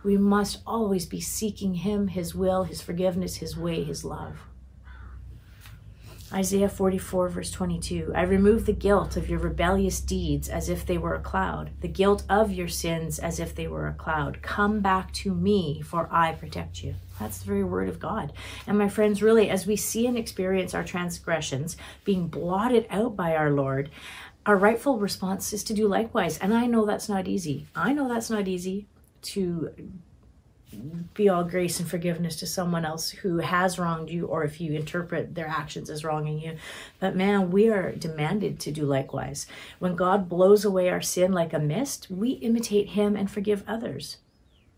We 0.03 0.17
must 0.17 0.63
always 0.67 1.05
be 1.05 1.21
seeking 1.21 1.75
Him, 1.75 2.09
His 2.09 2.35
will, 2.35 2.65
His 2.65 2.81
forgiveness, 2.81 3.37
His 3.37 3.59
way, 3.59 3.85
His 3.85 4.07
love. 4.07 4.39
Isaiah 6.35 6.69
44, 6.69 7.29
verse 7.29 7.51
22 7.53 8.13
I 8.13 8.23
remove 8.23 8.67
the 8.67 8.73
guilt 8.73 9.17
of 9.17 9.29
your 9.29 9.39
rebellious 9.39 10.01
deeds 10.01 10.49
as 10.49 10.69
if 10.69 10.85
they 10.85 10.99
were 10.99 11.15
a 11.15 11.21
cloud, 11.21 11.71
the 11.81 11.87
guilt 11.87 12.25
of 12.29 12.51
your 12.51 12.67
sins 12.67 13.21
as 13.21 13.39
if 13.39 13.55
they 13.55 13.69
were 13.69 13.87
a 13.87 13.95
cloud. 13.95 14.43
Come 14.43 14.81
back 14.81 15.13
to 15.13 15.33
me, 15.33 15.81
for 15.81 16.09
I 16.11 16.33
protect 16.33 16.83
you. 16.83 16.97
That's 17.21 17.39
the 17.39 17.47
very 17.47 17.63
word 17.63 17.89
of 17.89 18.01
God. 18.01 18.33
And 18.67 18.77
my 18.77 18.89
friends, 18.89 19.23
really, 19.23 19.49
as 19.49 19.65
we 19.65 19.77
see 19.77 20.09
and 20.09 20.19
experience 20.19 20.75
our 20.75 20.83
transgressions 20.83 21.77
being 22.05 22.27
blotted 22.27 22.87
out 22.91 23.15
by 23.15 23.37
our 23.37 23.53
Lord, 23.53 23.91
our 24.45 24.57
rightful 24.57 24.99
response 24.99 25.53
is 25.53 25.63
to 25.65 25.73
do 25.73 25.87
likewise. 25.87 26.37
And 26.39 26.53
I 26.53 26.67
know 26.67 26.85
that's 26.85 27.09
not 27.09 27.29
easy. 27.29 27.69
I 27.77 27.93
know 27.93 28.09
that's 28.09 28.29
not 28.29 28.49
easy 28.49 28.89
to 29.23 29.71
be 31.15 31.29
all 31.29 31.45
grace 31.45 31.79
and 31.81 31.89
forgiveness 31.89 32.37
to 32.37 32.47
someone 32.47 32.85
else 32.85 33.11
who 33.11 33.39
has 33.39 33.79
wronged 33.79 34.11
you 34.11 34.27
or 34.27 34.45
if 34.45 34.61
you 34.61 34.73
interpret 34.73 35.35
their 35.35 35.47
actions 35.47 35.89
as 35.89 36.05
wronging 36.05 36.41
you. 36.41 36.57
But 36.99 37.17
man, 37.17 37.51
we 37.51 37.69
are 37.69 37.93
demanded 37.93 38.59
to 38.61 38.73
do 38.73 38.85
likewise. 38.85 39.47
When 39.79 39.97
God 39.97 40.29
blows 40.29 40.65
away 40.65 40.89
our 40.89 41.03
sin 41.03 41.33
like 41.33 41.53
a 41.53 41.59
mist, 41.59 42.11
we 42.11 42.31
imitate 42.31 42.91
him 42.91 43.17
and 43.17 43.31
forgive 43.31 43.65
others. 43.67 44.19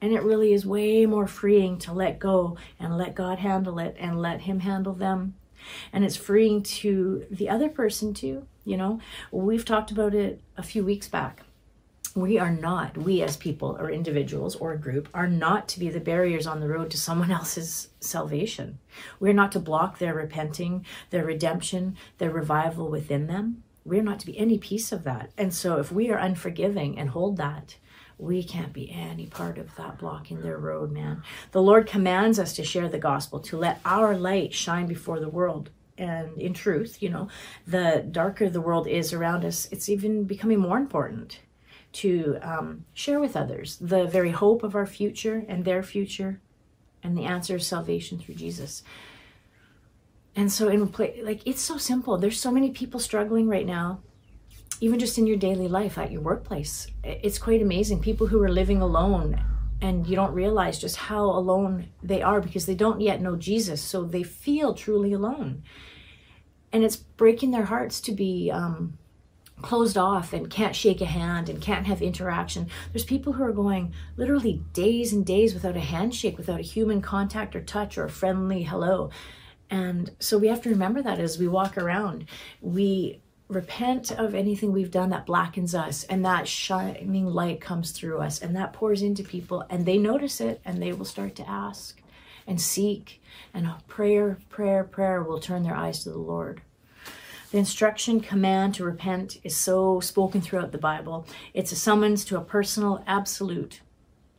And 0.00 0.12
it 0.12 0.22
really 0.22 0.52
is 0.52 0.66
way 0.66 1.06
more 1.06 1.26
freeing 1.26 1.78
to 1.80 1.92
let 1.92 2.18
go 2.18 2.56
and 2.78 2.98
let 2.98 3.14
God 3.14 3.38
handle 3.38 3.78
it 3.78 3.96
and 3.98 4.20
let 4.20 4.42
him 4.42 4.60
handle 4.60 4.92
them. 4.92 5.34
And 5.92 6.04
it's 6.04 6.16
freeing 6.16 6.62
to 6.62 7.24
the 7.30 7.48
other 7.48 7.68
person 7.68 8.12
too. 8.12 8.46
You 8.64 8.76
know, 8.76 9.00
we've 9.30 9.64
talked 9.64 9.90
about 9.90 10.14
it 10.14 10.40
a 10.56 10.62
few 10.62 10.84
weeks 10.84 11.08
back 11.08 11.45
we 12.16 12.38
are 12.38 12.50
not, 12.50 12.96
we 12.96 13.22
as 13.22 13.36
people 13.36 13.76
or 13.78 13.90
individuals 13.90 14.56
or 14.56 14.72
a 14.72 14.78
group, 14.78 15.06
are 15.12 15.28
not 15.28 15.68
to 15.68 15.78
be 15.78 15.90
the 15.90 16.00
barriers 16.00 16.46
on 16.46 16.60
the 16.60 16.68
road 16.68 16.90
to 16.90 16.98
someone 16.98 17.30
else's 17.40 17.90
salvation. 18.00 18.78
We're 19.20 19.34
not 19.34 19.52
to 19.52 19.60
block 19.60 19.98
their 19.98 20.14
repenting, 20.14 20.86
their 21.10 21.26
redemption, 21.26 21.96
their 22.16 22.30
revival 22.30 22.88
within 22.88 23.26
them. 23.26 23.62
We're 23.84 24.02
not 24.02 24.18
to 24.20 24.26
be 24.26 24.38
any 24.38 24.56
piece 24.56 24.92
of 24.92 25.04
that. 25.04 25.30
And 25.36 25.52
so 25.52 25.76
if 25.76 25.92
we 25.92 26.10
are 26.10 26.16
unforgiving 26.16 26.98
and 26.98 27.10
hold 27.10 27.36
that, 27.36 27.76
we 28.18 28.42
can't 28.42 28.72
be 28.72 28.90
any 28.90 29.26
part 29.26 29.58
of 29.58 29.76
that 29.76 29.98
blocking 29.98 30.40
their 30.40 30.56
road, 30.56 30.90
man. 30.90 31.22
The 31.52 31.60
Lord 31.60 31.86
commands 31.86 32.38
us 32.38 32.54
to 32.54 32.64
share 32.64 32.88
the 32.88 32.98
gospel, 32.98 33.40
to 33.40 33.58
let 33.58 33.78
our 33.84 34.16
light 34.16 34.54
shine 34.54 34.86
before 34.86 35.20
the 35.20 35.28
world. 35.28 35.68
And 35.98 36.40
in 36.40 36.54
truth, 36.54 37.02
you 37.02 37.10
know, 37.10 37.28
the 37.66 38.06
darker 38.10 38.48
the 38.48 38.60
world 38.62 38.86
is 38.86 39.12
around 39.12 39.44
us, 39.44 39.68
it's 39.70 39.90
even 39.90 40.24
becoming 40.24 40.58
more 40.58 40.78
important 40.78 41.40
to 41.96 42.38
um, 42.42 42.84
share 42.94 43.20
with 43.20 43.36
others 43.36 43.76
the 43.80 44.06
very 44.06 44.30
hope 44.30 44.62
of 44.62 44.74
our 44.74 44.86
future 44.86 45.44
and 45.48 45.64
their 45.64 45.82
future 45.82 46.40
and 47.02 47.16
the 47.16 47.24
answer 47.24 47.54
of 47.54 47.62
salvation 47.62 48.18
through 48.18 48.34
Jesus. 48.34 48.82
And 50.34 50.52
so 50.52 50.68
in 50.68 50.82
a 50.82 50.86
play 50.86 51.20
like 51.22 51.46
it's 51.46 51.62
so 51.62 51.78
simple. 51.78 52.18
There's 52.18 52.40
so 52.40 52.50
many 52.50 52.70
people 52.70 53.00
struggling 53.00 53.48
right 53.48 53.66
now 53.66 54.00
even 54.80 54.98
just 54.98 55.18
in 55.18 55.26
your 55.26 55.36
daily 55.36 55.68
life 55.68 55.96
at 55.98 56.12
your 56.12 56.20
workplace. 56.20 56.86
It's 57.02 57.38
quite 57.38 57.62
amazing 57.62 58.00
people 58.00 58.26
who 58.26 58.42
are 58.42 58.48
living 58.48 58.82
alone 58.82 59.42
and 59.80 60.06
you 60.06 60.16
don't 60.16 60.32
realize 60.32 60.78
just 60.78 60.96
how 60.96 61.24
alone 61.24 61.88
they 62.02 62.22
are 62.22 62.40
because 62.40 62.66
they 62.66 62.74
don't 62.74 63.00
yet 63.00 63.20
know 63.20 63.36
Jesus, 63.36 63.82
so 63.82 64.04
they 64.04 64.22
feel 64.22 64.74
truly 64.74 65.12
alone. 65.12 65.62
And 66.72 66.82
it's 66.82 66.96
breaking 66.96 67.50
their 67.50 67.66
hearts 67.66 68.00
to 68.02 68.12
be 68.12 68.50
um, 68.50 68.98
closed 69.62 69.96
off 69.96 70.32
and 70.32 70.50
can't 70.50 70.76
shake 70.76 71.00
a 71.00 71.06
hand 71.06 71.48
and 71.48 71.60
can't 71.60 71.86
have 71.86 72.02
interaction. 72.02 72.68
There's 72.92 73.04
people 73.04 73.32
who 73.32 73.44
are 73.44 73.52
going 73.52 73.92
literally 74.16 74.62
days 74.72 75.12
and 75.12 75.24
days 75.24 75.54
without 75.54 75.76
a 75.76 75.80
handshake, 75.80 76.36
without 76.36 76.60
a 76.60 76.64
human 76.64 77.00
contact 77.00 77.56
or 77.56 77.62
touch 77.62 77.96
or 77.96 78.04
a 78.04 78.10
friendly 78.10 78.62
hello. 78.62 79.10
And 79.70 80.10
so 80.20 80.38
we 80.38 80.48
have 80.48 80.62
to 80.62 80.70
remember 80.70 81.02
that 81.02 81.18
as 81.18 81.38
we 81.38 81.48
walk 81.48 81.76
around. 81.76 82.26
We 82.60 83.20
repent 83.48 84.10
of 84.12 84.34
anything 84.34 84.72
we've 84.72 84.90
done 84.90 85.10
that 85.10 85.26
blackens 85.26 85.74
us 85.74 86.04
and 86.04 86.24
that 86.24 86.48
shining 86.48 87.26
light 87.26 87.60
comes 87.60 87.92
through 87.92 88.18
us 88.18 88.42
and 88.42 88.56
that 88.56 88.72
pours 88.72 89.02
into 89.02 89.22
people 89.22 89.64
and 89.70 89.86
they 89.86 89.98
notice 89.98 90.40
it 90.40 90.60
and 90.64 90.82
they 90.82 90.92
will 90.92 91.04
start 91.04 91.36
to 91.36 91.48
ask 91.48 92.02
and 92.48 92.60
seek 92.60 93.22
and 93.54 93.68
prayer 93.86 94.38
prayer 94.48 94.82
prayer 94.82 95.22
will 95.22 95.38
turn 95.38 95.62
their 95.62 95.76
eyes 95.76 96.02
to 96.02 96.10
the 96.10 96.18
lord 96.18 96.60
the 97.56 97.60
instruction, 97.60 98.20
command 98.20 98.74
to 98.74 98.84
repent 98.84 99.38
is 99.42 99.56
so 99.56 99.98
spoken 99.98 100.42
throughout 100.42 100.72
the 100.72 100.78
Bible. 100.78 101.26
It's 101.54 101.72
a 101.72 101.76
summons 101.76 102.22
to 102.26 102.36
a 102.36 102.42
personal, 102.42 103.02
absolute, 103.06 103.80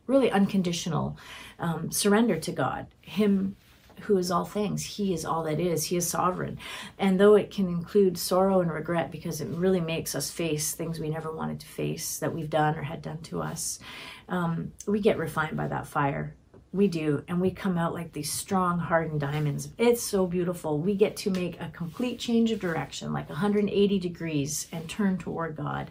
really 0.06 0.30
unconditional 0.30 1.18
um, 1.58 1.90
surrender 1.90 2.38
to 2.38 2.52
God. 2.52 2.86
Him 3.00 3.56
who 4.02 4.18
is 4.18 4.30
all 4.30 4.44
things. 4.44 4.84
He 4.84 5.12
is 5.12 5.24
all 5.24 5.42
that 5.42 5.58
is. 5.58 5.86
He 5.86 5.96
is 5.96 6.08
sovereign. 6.08 6.58
And 6.96 7.18
though 7.18 7.34
it 7.34 7.50
can 7.50 7.66
include 7.66 8.16
sorrow 8.16 8.60
and 8.60 8.70
regret 8.70 9.10
because 9.10 9.40
it 9.40 9.48
really 9.48 9.80
makes 9.80 10.14
us 10.14 10.30
face 10.30 10.70
things 10.70 11.00
we 11.00 11.10
never 11.10 11.32
wanted 11.32 11.58
to 11.58 11.66
face 11.66 12.20
that 12.20 12.32
we've 12.32 12.48
done 12.48 12.76
or 12.76 12.82
had 12.82 13.02
done 13.02 13.18
to 13.22 13.42
us, 13.42 13.80
um, 14.28 14.70
we 14.86 15.00
get 15.00 15.18
refined 15.18 15.56
by 15.56 15.66
that 15.66 15.88
fire 15.88 16.36
we 16.72 16.88
do. 16.88 17.24
And 17.28 17.40
we 17.40 17.50
come 17.50 17.78
out 17.78 17.94
like 17.94 18.12
these 18.12 18.32
strong, 18.32 18.78
hardened 18.78 19.20
diamonds. 19.20 19.68
It's 19.78 20.02
so 20.02 20.26
beautiful. 20.26 20.78
We 20.78 20.94
get 20.94 21.16
to 21.18 21.30
make 21.30 21.60
a 21.60 21.70
complete 21.70 22.18
change 22.18 22.50
of 22.50 22.60
direction, 22.60 23.12
like 23.12 23.28
180 23.28 23.98
degrees, 23.98 24.68
and 24.72 24.88
turn 24.88 25.18
toward 25.18 25.56
God. 25.56 25.90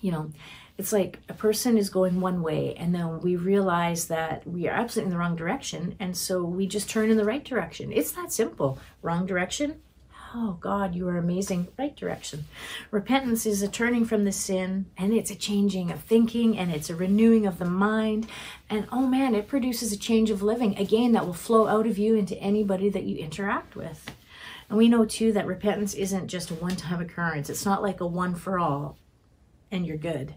You 0.00 0.12
know, 0.12 0.30
it's 0.78 0.92
like 0.92 1.20
a 1.28 1.34
person 1.34 1.76
is 1.76 1.90
going 1.90 2.20
one 2.20 2.42
way, 2.42 2.74
and 2.74 2.94
then 2.94 3.20
we 3.20 3.36
realize 3.36 4.08
that 4.08 4.46
we 4.46 4.68
are 4.68 4.72
absolutely 4.72 5.08
in 5.08 5.10
the 5.12 5.18
wrong 5.18 5.36
direction. 5.36 5.96
And 6.00 6.16
so 6.16 6.42
we 6.42 6.66
just 6.66 6.88
turn 6.88 7.10
in 7.10 7.16
the 7.16 7.24
right 7.24 7.44
direction. 7.44 7.92
It's 7.92 8.12
that 8.12 8.32
simple. 8.32 8.78
Wrong 9.02 9.26
direction, 9.26 9.80
oh 10.34 10.56
God, 10.60 10.94
you 10.94 11.08
are 11.08 11.16
amazing, 11.16 11.68
right 11.78 11.94
direction. 11.94 12.44
Repentance 12.90 13.46
is 13.46 13.62
a 13.62 13.68
turning 13.68 14.04
from 14.04 14.24
the 14.24 14.32
sin 14.32 14.86
and 14.96 15.12
it's 15.12 15.30
a 15.30 15.36
changing 15.36 15.90
of 15.90 16.00
thinking 16.02 16.58
and 16.58 16.70
it's 16.70 16.90
a 16.90 16.96
renewing 16.96 17.46
of 17.46 17.58
the 17.58 17.64
mind. 17.64 18.26
And 18.70 18.86
oh 18.90 19.06
man, 19.06 19.34
it 19.34 19.48
produces 19.48 19.92
a 19.92 19.98
change 19.98 20.30
of 20.30 20.42
living 20.42 20.76
again 20.78 21.12
that 21.12 21.26
will 21.26 21.34
flow 21.34 21.66
out 21.66 21.86
of 21.86 21.98
you 21.98 22.14
into 22.14 22.36
anybody 22.38 22.88
that 22.90 23.04
you 23.04 23.16
interact 23.16 23.76
with. 23.76 24.10
And 24.68 24.78
we 24.78 24.88
know 24.88 25.04
too 25.04 25.32
that 25.32 25.46
repentance 25.46 25.94
isn't 25.94 26.28
just 26.28 26.50
a 26.50 26.54
one 26.54 26.76
time 26.76 27.00
occurrence, 27.00 27.50
it's 27.50 27.66
not 27.66 27.82
like 27.82 28.00
a 28.00 28.06
one 28.06 28.34
for 28.34 28.58
all 28.58 28.96
and 29.70 29.86
you're 29.86 29.96
good. 29.96 30.34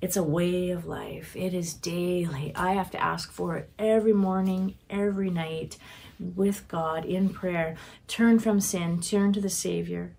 It's 0.00 0.16
a 0.16 0.22
way 0.22 0.70
of 0.70 0.86
life. 0.86 1.34
It 1.34 1.54
is 1.54 1.74
daily. 1.74 2.52
I 2.54 2.74
have 2.74 2.90
to 2.92 3.02
ask 3.02 3.32
for 3.32 3.56
it 3.56 3.70
every 3.78 4.12
morning, 4.12 4.76
every 4.88 5.30
night 5.30 5.76
with 6.18 6.66
God 6.68 7.04
in 7.04 7.28
prayer, 7.28 7.76
turn 8.06 8.38
from 8.38 8.60
sin, 8.60 9.00
turn 9.00 9.32
to 9.32 9.40
the 9.40 9.50
Savior, 9.50 10.16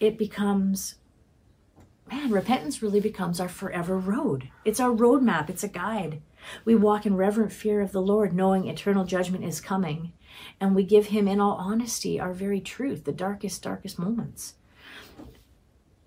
it 0.00 0.16
becomes, 0.16 0.96
man, 2.10 2.30
repentance 2.30 2.82
really 2.82 3.00
becomes 3.00 3.40
our 3.40 3.48
forever 3.48 3.98
road. 3.98 4.50
It's 4.64 4.80
our 4.80 4.90
roadmap, 4.90 5.50
it's 5.50 5.64
a 5.64 5.68
guide. 5.68 6.22
We 6.64 6.76
walk 6.76 7.06
in 7.06 7.16
reverent 7.16 7.52
fear 7.52 7.80
of 7.80 7.92
the 7.92 8.02
Lord, 8.02 8.32
knowing 8.32 8.66
eternal 8.66 9.04
judgment 9.04 9.44
is 9.44 9.60
coming. 9.60 10.12
And 10.60 10.74
we 10.74 10.84
give 10.84 11.06
Him, 11.06 11.26
in 11.26 11.40
all 11.40 11.56
honesty, 11.56 12.20
our 12.20 12.32
very 12.32 12.60
truth, 12.60 13.04
the 13.04 13.12
darkest, 13.12 13.62
darkest 13.62 13.98
moments. 13.98 14.54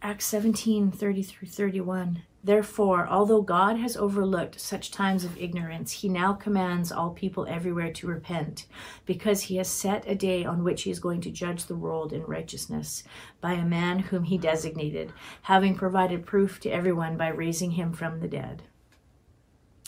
Acts 0.02 0.28
17 0.28 0.92
30 0.92 1.24
through 1.24 1.48
31. 1.50 2.22
Therefore, 2.42 3.06
although 3.10 3.42
God 3.42 3.76
has 3.76 3.98
overlooked 3.98 4.62
such 4.62 4.92
times 4.92 5.26
of 5.26 5.38
ignorance, 5.38 5.92
he 5.92 6.08
now 6.08 6.32
commands 6.32 6.90
all 6.90 7.10
people 7.10 7.46
everywhere 7.48 7.92
to 7.92 8.08
repent, 8.08 8.66
because 9.06 9.42
he 9.44 9.58
has 9.58 9.68
set 9.68 10.08
a 10.08 10.16
day 10.16 10.46
on 10.46 10.64
which 10.64 10.84
he 10.84 10.92
is 10.92 11.00
going 11.00 11.20
to 11.22 11.32
judge 11.32 11.66
the 11.66 11.76
world 11.76 12.14
in 12.14 12.24
righteousness 12.24 13.04
by 13.42 13.54
a 13.54 13.66
man 13.66 14.00
whom 14.00 14.24
he 14.24 14.38
designated, 14.38 15.12
having 15.42 15.76
provided 15.76 16.26
proof 16.26 16.62
to 16.62 16.70
everyone 16.70 17.18
by 17.18 17.28
raising 17.28 17.72
him 17.72 17.92
from 17.92 18.22
the 18.22 18.28
dead. 18.30 18.64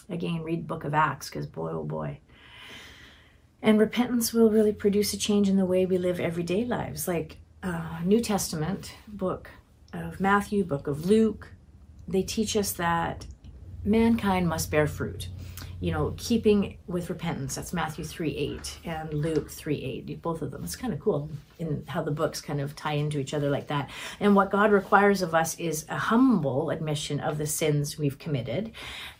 Again, 0.09 0.43
read 0.43 0.67
book 0.67 0.83
of 0.83 0.93
Acts, 0.93 1.29
because 1.29 1.47
boy, 1.47 1.71
oh 1.71 1.85
boy. 1.85 2.19
And 3.61 3.79
repentance 3.79 4.33
will 4.33 4.49
really 4.49 4.73
produce 4.73 5.13
a 5.13 5.17
change 5.17 5.47
in 5.47 5.55
the 5.55 5.65
way 5.65 5.85
we 5.85 5.97
live 5.97 6.19
everyday 6.19 6.65
lives, 6.65 7.07
like 7.07 7.37
uh, 7.63 7.99
New 8.03 8.19
Testament 8.19 8.93
book 9.07 9.51
of 9.93 10.19
Matthew, 10.19 10.63
book 10.63 10.87
of 10.87 11.05
Luke, 11.05 11.49
they 12.07 12.23
teach 12.23 12.55
us 12.55 12.73
that 12.73 13.25
mankind 13.83 14.47
must 14.47 14.71
bear 14.71 14.87
fruit. 14.87 15.27
You 15.79 15.91
know, 15.91 16.13
keeping 16.15 16.77
with 16.85 17.09
repentance. 17.09 17.55
That's 17.55 17.73
Matthew 17.73 18.05
3 18.05 18.37
8 18.37 18.79
and 18.85 19.13
Luke 19.15 19.49
3 19.49 20.05
8. 20.07 20.21
Both 20.21 20.43
of 20.43 20.51
them. 20.51 20.63
It's 20.63 20.75
kind 20.75 20.93
of 20.93 20.99
cool 20.99 21.31
in 21.57 21.83
how 21.87 22.03
the 22.03 22.11
books 22.11 22.39
kind 22.39 22.61
of 22.61 22.75
tie 22.75 22.93
into 22.93 23.17
each 23.17 23.33
other 23.33 23.49
like 23.49 23.67
that. 23.67 23.89
And 24.19 24.35
what 24.35 24.51
God 24.51 24.71
requires 24.71 25.23
of 25.23 25.33
us 25.33 25.57
is 25.57 25.87
a 25.89 25.97
humble 25.97 26.69
admission 26.69 27.19
of 27.19 27.39
the 27.39 27.47
sins 27.47 27.97
we've 27.97 28.19
committed. 28.19 28.71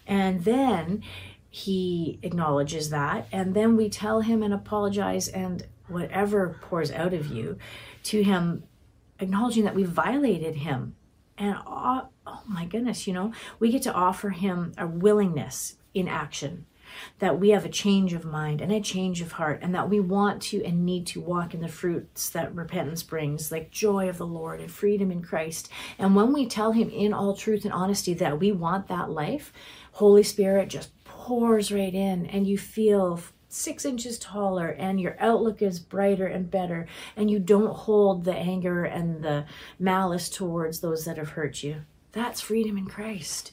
And 0.06 0.44
then 0.44 1.02
he 1.50 2.20
acknowledges 2.22 2.92
that. 2.92 3.28
And 3.32 3.56
then 3.56 3.76
we 3.76 3.90
tell 3.90 4.22
him 4.22 4.44
and 4.44 4.54
apologize 4.54 5.28
and 5.30 5.66
whatever 5.92 6.58
pours 6.62 6.92
out 6.92 7.14
of 7.14 7.28
you 7.28 7.58
to 8.04 8.24
Him, 8.24 8.64
acknowledging 9.22 9.64
that 9.64 9.76
we 9.76 9.84
violated 9.84 10.56
Him. 10.56 10.96
And 11.38 11.56
oh, 11.66 12.10
oh 12.28 12.42
my 12.48 12.66
goodness, 12.66 13.08
you 13.08 13.14
know, 13.14 13.34
we 13.60 13.72
get 13.72 13.84
to 13.84 13.94
offer 13.94 14.30
Him 14.30 14.74
a 14.78 14.88
willingness 14.88 15.78
in 15.94 16.08
action 16.08 16.66
that 17.20 17.40
we 17.40 17.50
have 17.50 17.66
a 17.66 17.70
change 17.70 18.14
of 18.14 18.26
mind 18.26 18.62
and 18.62 18.72
a 18.72 18.82
change 18.82 19.22
of 19.22 19.34
heart, 19.34 19.60
and 19.62 19.74
that 19.74 19.90
we 19.90 20.00
want 20.00 20.42
to 20.42 20.64
and 20.66 20.86
need 20.86 21.08
to 21.08 21.22
walk 21.22 21.54
in 21.54 21.62
the 21.62 21.68
fruits 21.68 22.30
that 22.32 22.54
repentance 22.54 23.04
brings, 23.04 23.52
like 23.52 23.72
joy 23.72 24.10
of 24.10 24.18
the 24.18 24.26
Lord 24.26 24.60
and 24.60 24.72
freedom 24.72 25.12
in 25.12 25.22
Christ. 25.22 25.70
And 25.98 26.16
when 26.16 26.34
we 26.34 26.46
tell 26.46 26.72
Him 26.74 26.90
in 26.90 27.14
all 27.14 27.36
truth 27.36 27.64
and 27.64 27.74
honesty 27.74 28.14
that 28.16 28.40
we 28.40 28.52
want 28.52 28.88
that 28.88 29.10
life, 29.10 29.54
Holy 29.94 30.24
Spirit 30.24 30.70
just 30.70 30.92
pours 31.04 31.72
right 31.72 31.94
in, 31.94 32.26
and 32.26 32.48
you 32.48 32.58
feel 32.58 33.22
six 33.54 33.86
inches 33.86 34.18
taller 34.18 34.70
and 34.70 35.00
your 35.00 35.16
outlook 35.20 35.62
is 35.62 35.80
brighter 35.80 36.28
and 36.28 36.50
better 36.50 36.88
and 37.16 37.30
you 37.30 37.40
don't 37.40 37.76
hold 37.76 38.24
the 38.24 38.36
anger 38.36 38.84
and 38.84 39.24
the 39.24 39.46
malice 39.80 40.30
towards 40.30 40.80
those 40.80 41.06
that 41.06 41.18
have 41.18 41.32
hurt 41.32 41.64
you 41.64 41.82
that's 42.12 42.42
freedom 42.42 42.78
in 42.78 42.86
christ 42.86 43.52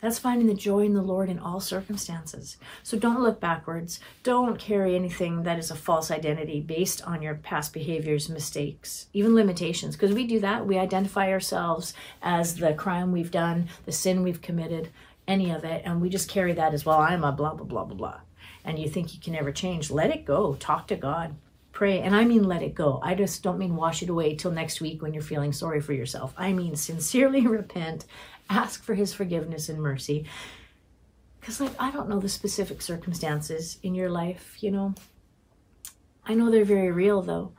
that's 0.00 0.18
finding 0.18 0.46
the 0.46 0.54
joy 0.54 0.84
in 0.84 0.94
the 0.94 1.02
Lord 1.02 1.28
in 1.28 1.40
all 1.40 1.58
circumstances. 1.58 2.56
So 2.84 2.96
don't 2.96 3.22
look 3.22 3.40
backwards. 3.40 3.98
Don't 4.22 4.58
carry 4.58 4.94
anything 4.94 5.42
that 5.42 5.58
is 5.58 5.72
a 5.72 5.76
false 5.76 6.10
identity 6.10 6.60
based 6.60 7.02
on 7.02 7.20
your 7.20 7.34
past 7.34 7.72
behaviors, 7.72 8.28
mistakes, 8.28 9.08
even 9.12 9.34
limitations. 9.34 9.96
Because 9.96 10.14
we 10.14 10.24
do 10.24 10.38
that. 10.38 10.66
We 10.66 10.78
identify 10.78 11.32
ourselves 11.32 11.94
as 12.22 12.56
the 12.56 12.74
crime 12.74 13.10
we've 13.10 13.32
done, 13.32 13.68
the 13.86 13.92
sin 13.92 14.22
we've 14.22 14.40
committed, 14.40 14.90
any 15.26 15.50
of 15.50 15.64
it. 15.64 15.82
And 15.84 16.00
we 16.00 16.08
just 16.08 16.30
carry 16.30 16.52
that 16.52 16.74
as 16.74 16.86
well. 16.86 17.00
I'm 17.00 17.24
a 17.24 17.32
blah, 17.32 17.54
blah, 17.54 17.66
blah, 17.66 17.84
blah, 17.84 17.96
blah. 17.96 18.20
And 18.68 18.78
you 18.78 18.86
think 18.86 19.14
you 19.14 19.20
can 19.20 19.32
never 19.32 19.50
change. 19.50 19.90
Let 19.90 20.10
it 20.10 20.26
go. 20.26 20.54
Talk 20.54 20.88
to 20.88 20.96
God. 20.96 21.34
Pray. 21.72 22.00
And 22.02 22.14
I 22.14 22.26
mean, 22.26 22.44
let 22.44 22.62
it 22.62 22.74
go. 22.74 23.00
I 23.02 23.14
just 23.14 23.42
don't 23.42 23.58
mean 23.58 23.76
wash 23.76 24.02
it 24.02 24.10
away 24.10 24.34
till 24.36 24.50
next 24.50 24.82
week 24.82 25.00
when 25.00 25.14
you're 25.14 25.22
feeling 25.22 25.54
sorry 25.54 25.80
for 25.80 25.94
yourself. 25.94 26.34
I 26.36 26.52
mean, 26.52 26.76
sincerely 26.76 27.46
repent 27.46 28.04
ask 28.50 28.82
for 28.82 28.94
his 28.94 29.14
forgiveness 29.14 29.70
and 29.70 29.80
mercy. 29.80 30.26
Because, 31.40 31.62
like, 31.62 31.72
I 31.78 31.90
don't 31.90 32.10
know 32.10 32.20
the 32.20 32.28
specific 32.28 32.82
circumstances 32.82 33.78
in 33.82 33.94
your 33.94 34.10
life, 34.10 34.56
you 34.60 34.70
know. 34.70 34.94
I 36.26 36.34
know 36.34 36.50
they're 36.50 36.66
very 36.66 36.90
real, 36.90 37.22
though. 37.22 37.52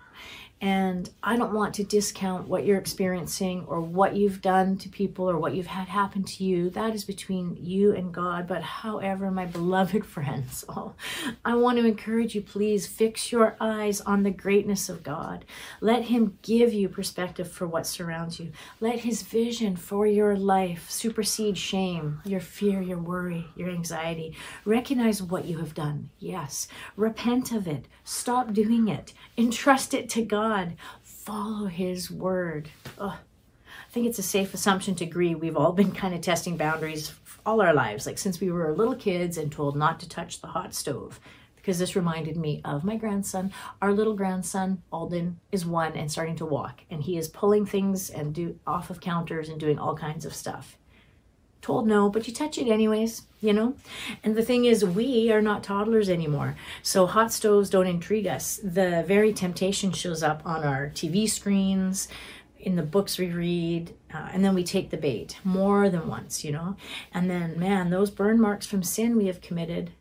And 0.61 1.09
I 1.23 1.37
don't 1.37 1.53
want 1.53 1.73
to 1.75 1.85
discount 1.85 2.49
what 2.49 2.65
you're 2.65 2.77
experiencing 2.77 3.63
or 3.67 3.79
what 3.79 4.17
you've 4.17 4.41
done 4.41 4.77
to 4.79 4.89
people 4.89 5.29
or 5.29 5.37
what 5.37 5.55
you've 5.55 5.67
had 5.67 5.87
happen 5.87 6.23
to 6.23 6.43
you. 6.43 6.69
That 6.71 6.93
is 6.93 7.05
between 7.05 7.57
you 7.61 7.95
and 7.95 8.13
God. 8.13 8.45
But 8.45 8.61
however, 8.61 9.31
my 9.31 9.45
beloved 9.45 10.05
friends, 10.15 10.65
oh, 10.67 10.95
I 11.45 11.55
want 11.55 11.77
to 11.77 11.85
encourage 11.85 12.35
you, 12.35 12.41
please 12.41 12.87
fix 12.87 13.31
your 13.31 13.55
eyes 13.61 14.01
on 14.01 14.23
the 14.23 14.31
greatness 14.31 14.89
of 14.89 15.01
God. 15.01 15.45
Let 15.79 16.03
Him 16.05 16.37
give 16.41 16.73
you 16.73 16.89
perspective 16.89 17.49
for 17.49 17.65
what 17.65 17.87
surrounds 17.87 18.37
you. 18.37 18.51
Let 18.81 18.99
His 18.99 19.21
vision 19.21 19.77
for 19.77 20.05
your 20.07 20.35
life 20.35 20.89
supersede 20.91 21.57
shame, 21.57 22.21
your 22.25 22.41
fear, 22.41 22.81
your 22.81 22.99
worry, 22.99 23.47
your 23.55 23.69
anxiety. 23.69 24.35
Recognize 24.65 25.23
what 25.23 25.45
you 25.45 25.59
have 25.59 25.73
done. 25.73 26.09
Yes. 26.19 26.67
Repent 26.97 27.53
of 27.53 27.65
it. 27.65 27.85
Stop 28.03 28.51
doing 28.51 28.89
it. 28.89 29.13
Entrust 29.37 29.93
it 29.93 30.09
to 30.09 30.21
God 30.21 30.48
God. 30.49 30.77
Follow 31.03 31.67
His 31.67 32.09
word. 32.09 32.69
I 32.99 33.17
think 33.91 34.07
it's 34.07 34.17
a 34.17 34.23
safe 34.23 34.51
assumption 34.55 34.95
to 34.95 35.03
agree 35.03 35.35
we've 35.35 35.55
all 35.55 35.73
been 35.73 35.91
kind 35.91 36.15
of 36.15 36.21
testing 36.21 36.57
boundaries 36.57 37.13
all 37.45 37.61
our 37.61 37.73
lives, 37.73 38.07
like 38.07 38.17
since 38.17 38.41
we 38.41 38.51
were 38.51 38.75
little 38.75 38.95
kids 38.95 39.37
and 39.37 39.51
told 39.51 39.75
not 39.75 39.99
to 39.99 40.09
touch 40.09 40.41
the 40.41 40.47
hot 40.47 40.73
stove. 40.73 41.19
Because 41.55 41.77
this 41.77 41.95
reminded 41.95 42.35
me 42.35 42.61
of 42.65 42.83
my 42.83 42.95
grandson. 42.95 43.53
Our 43.79 43.93
little 43.93 44.15
grandson, 44.15 44.81
Alden, 44.91 45.39
is 45.51 45.67
one 45.67 45.95
and 45.95 46.11
starting 46.11 46.37
to 46.37 46.45
walk, 46.45 46.81
and 46.89 47.03
he 47.03 47.15
is 47.15 47.27
pulling 47.27 47.67
things 47.67 48.09
and 48.09 48.33
do 48.33 48.57
off 48.65 48.89
of 48.89 48.99
counters 48.99 49.49
and 49.49 49.59
doing 49.59 49.77
all 49.77 49.95
kinds 49.95 50.25
of 50.25 50.33
stuff 50.33 50.78
told 51.61 51.87
no, 51.87 52.09
but 52.09 52.27
you 52.27 52.33
touch 52.33 52.57
it 52.57 52.67
anyways, 52.67 53.23
you 53.41 53.53
know? 53.53 53.75
And 54.23 54.35
the 54.35 54.43
thing 54.43 54.65
is, 54.65 54.85
we 54.85 55.31
are 55.31 55.41
not 55.41 55.63
toddlers 55.63 56.09
anymore. 56.09 56.55
So 56.81 57.05
hot 57.05 57.33
stoves 57.33 57.69
don't 57.69 57.87
intrigue 57.87 58.27
us. 58.27 58.59
The 58.63 59.03
very 59.07 59.33
temptation 59.33 59.91
shows 59.91 60.23
up 60.23 60.41
on 60.45 60.63
our 60.63 60.89
TV 60.89 61.29
screens, 61.29 62.07
in 62.59 62.75
the 62.75 62.83
books 62.83 63.17
we 63.17 63.27
read, 63.27 63.93
uh, 64.13 64.29
and 64.33 64.43
then 64.43 64.53
we 64.53 64.63
take 64.63 64.89
the 64.89 64.97
bait 64.97 65.39
more 65.43 65.89
than 65.89 66.07
once, 66.07 66.43
you 66.43 66.51
know? 66.51 66.75
And 67.13 67.29
then, 67.29 67.57
man, 67.57 67.89
those 67.89 68.11
burn 68.11 68.39
marks 68.39 68.65
from 68.65 68.83
sin 68.83 69.15
we 69.15 69.27
have 69.27 69.41
committed 69.41 69.91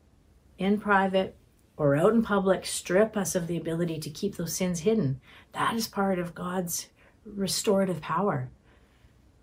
in 0.58 0.80
private 0.80 1.36
or 1.76 1.94
out 1.94 2.12
in 2.12 2.22
public 2.22 2.66
strip 2.66 3.16
us 3.16 3.36
of 3.36 3.46
the 3.46 3.56
ability 3.56 4.00
to 4.00 4.10
keep 4.10 4.36
those 4.36 4.56
sins 4.56 4.80
hidden. 4.80 5.20
That 5.52 5.76
is 5.76 5.86
part 5.86 6.18
of 6.18 6.34
God's 6.34 6.88
restorative 7.24 8.00
power 8.00 8.50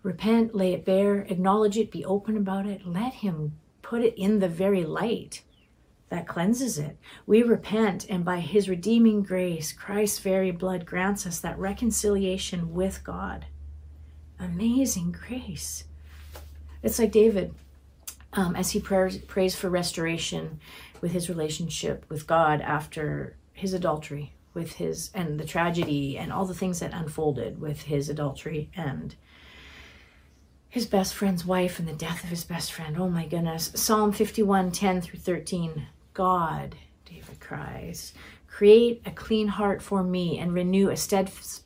repent, 0.06 0.54
lay 0.54 0.72
it 0.72 0.84
bare, 0.84 1.22
acknowledge 1.22 1.76
it, 1.76 1.90
be 1.90 2.04
open 2.04 2.36
about 2.36 2.64
it. 2.64 2.86
Let 2.86 3.14
Him 3.14 3.58
put 3.82 4.02
it 4.02 4.14
in 4.16 4.38
the 4.38 4.48
very 4.48 4.84
light 4.84 5.42
that 6.10 6.28
cleanses 6.28 6.78
it. 6.78 6.96
We 7.26 7.42
repent, 7.42 8.06
and 8.08 8.24
by 8.24 8.38
His 8.38 8.68
redeeming 8.68 9.24
grace, 9.24 9.72
Christ's 9.72 10.20
very 10.20 10.52
blood 10.52 10.86
grants 10.86 11.26
us 11.26 11.40
that 11.40 11.58
reconciliation 11.58 12.72
with 12.72 13.02
God. 13.02 13.46
Amazing 14.38 15.16
grace. 15.26 15.84
It's 16.84 17.00
like 17.00 17.10
David, 17.10 17.52
um, 18.32 18.54
as 18.54 18.70
he 18.70 18.78
prays, 18.78 19.18
prays 19.18 19.56
for 19.56 19.68
restoration 19.68 20.60
with 21.00 21.10
his 21.10 21.28
relationship 21.28 22.04
with 22.08 22.28
God 22.28 22.60
after 22.60 23.36
his 23.52 23.74
adultery, 23.74 24.34
with 24.54 24.74
his 24.74 25.10
and 25.14 25.40
the 25.40 25.44
tragedy 25.44 26.16
and 26.16 26.32
all 26.32 26.44
the 26.44 26.54
things 26.54 26.78
that 26.78 26.94
unfolded 26.94 27.60
with 27.60 27.82
his 27.82 28.08
adultery 28.08 28.70
and 28.76 29.16
his 30.68 30.86
best 30.86 31.14
friend's 31.14 31.44
wife 31.44 31.78
and 31.78 31.88
the 31.88 31.92
death 31.92 32.24
of 32.24 32.30
his 32.30 32.44
best 32.44 32.72
friend. 32.72 32.96
Oh 32.98 33.08
my 33.08 33.26
goodness. 33.26 33.72
Psalm 33.74 34.12
51 34.12 34.72
10 34.72 35.00
through 35.00 35.20
13. 35.20 35.86
God, 36.12 36.76
David 37.04 37.40
cries, 37.40 38.12
create 38.48 39.02
a 39.04 39.10
clean 39.10 39.48
heart 39.48 39.82
for 39.82 40.02
me 40.02 40.38
and 40.38 40.54
renew 40.54 40.88
a 40.88 40.96
steadfast 40.96 41.62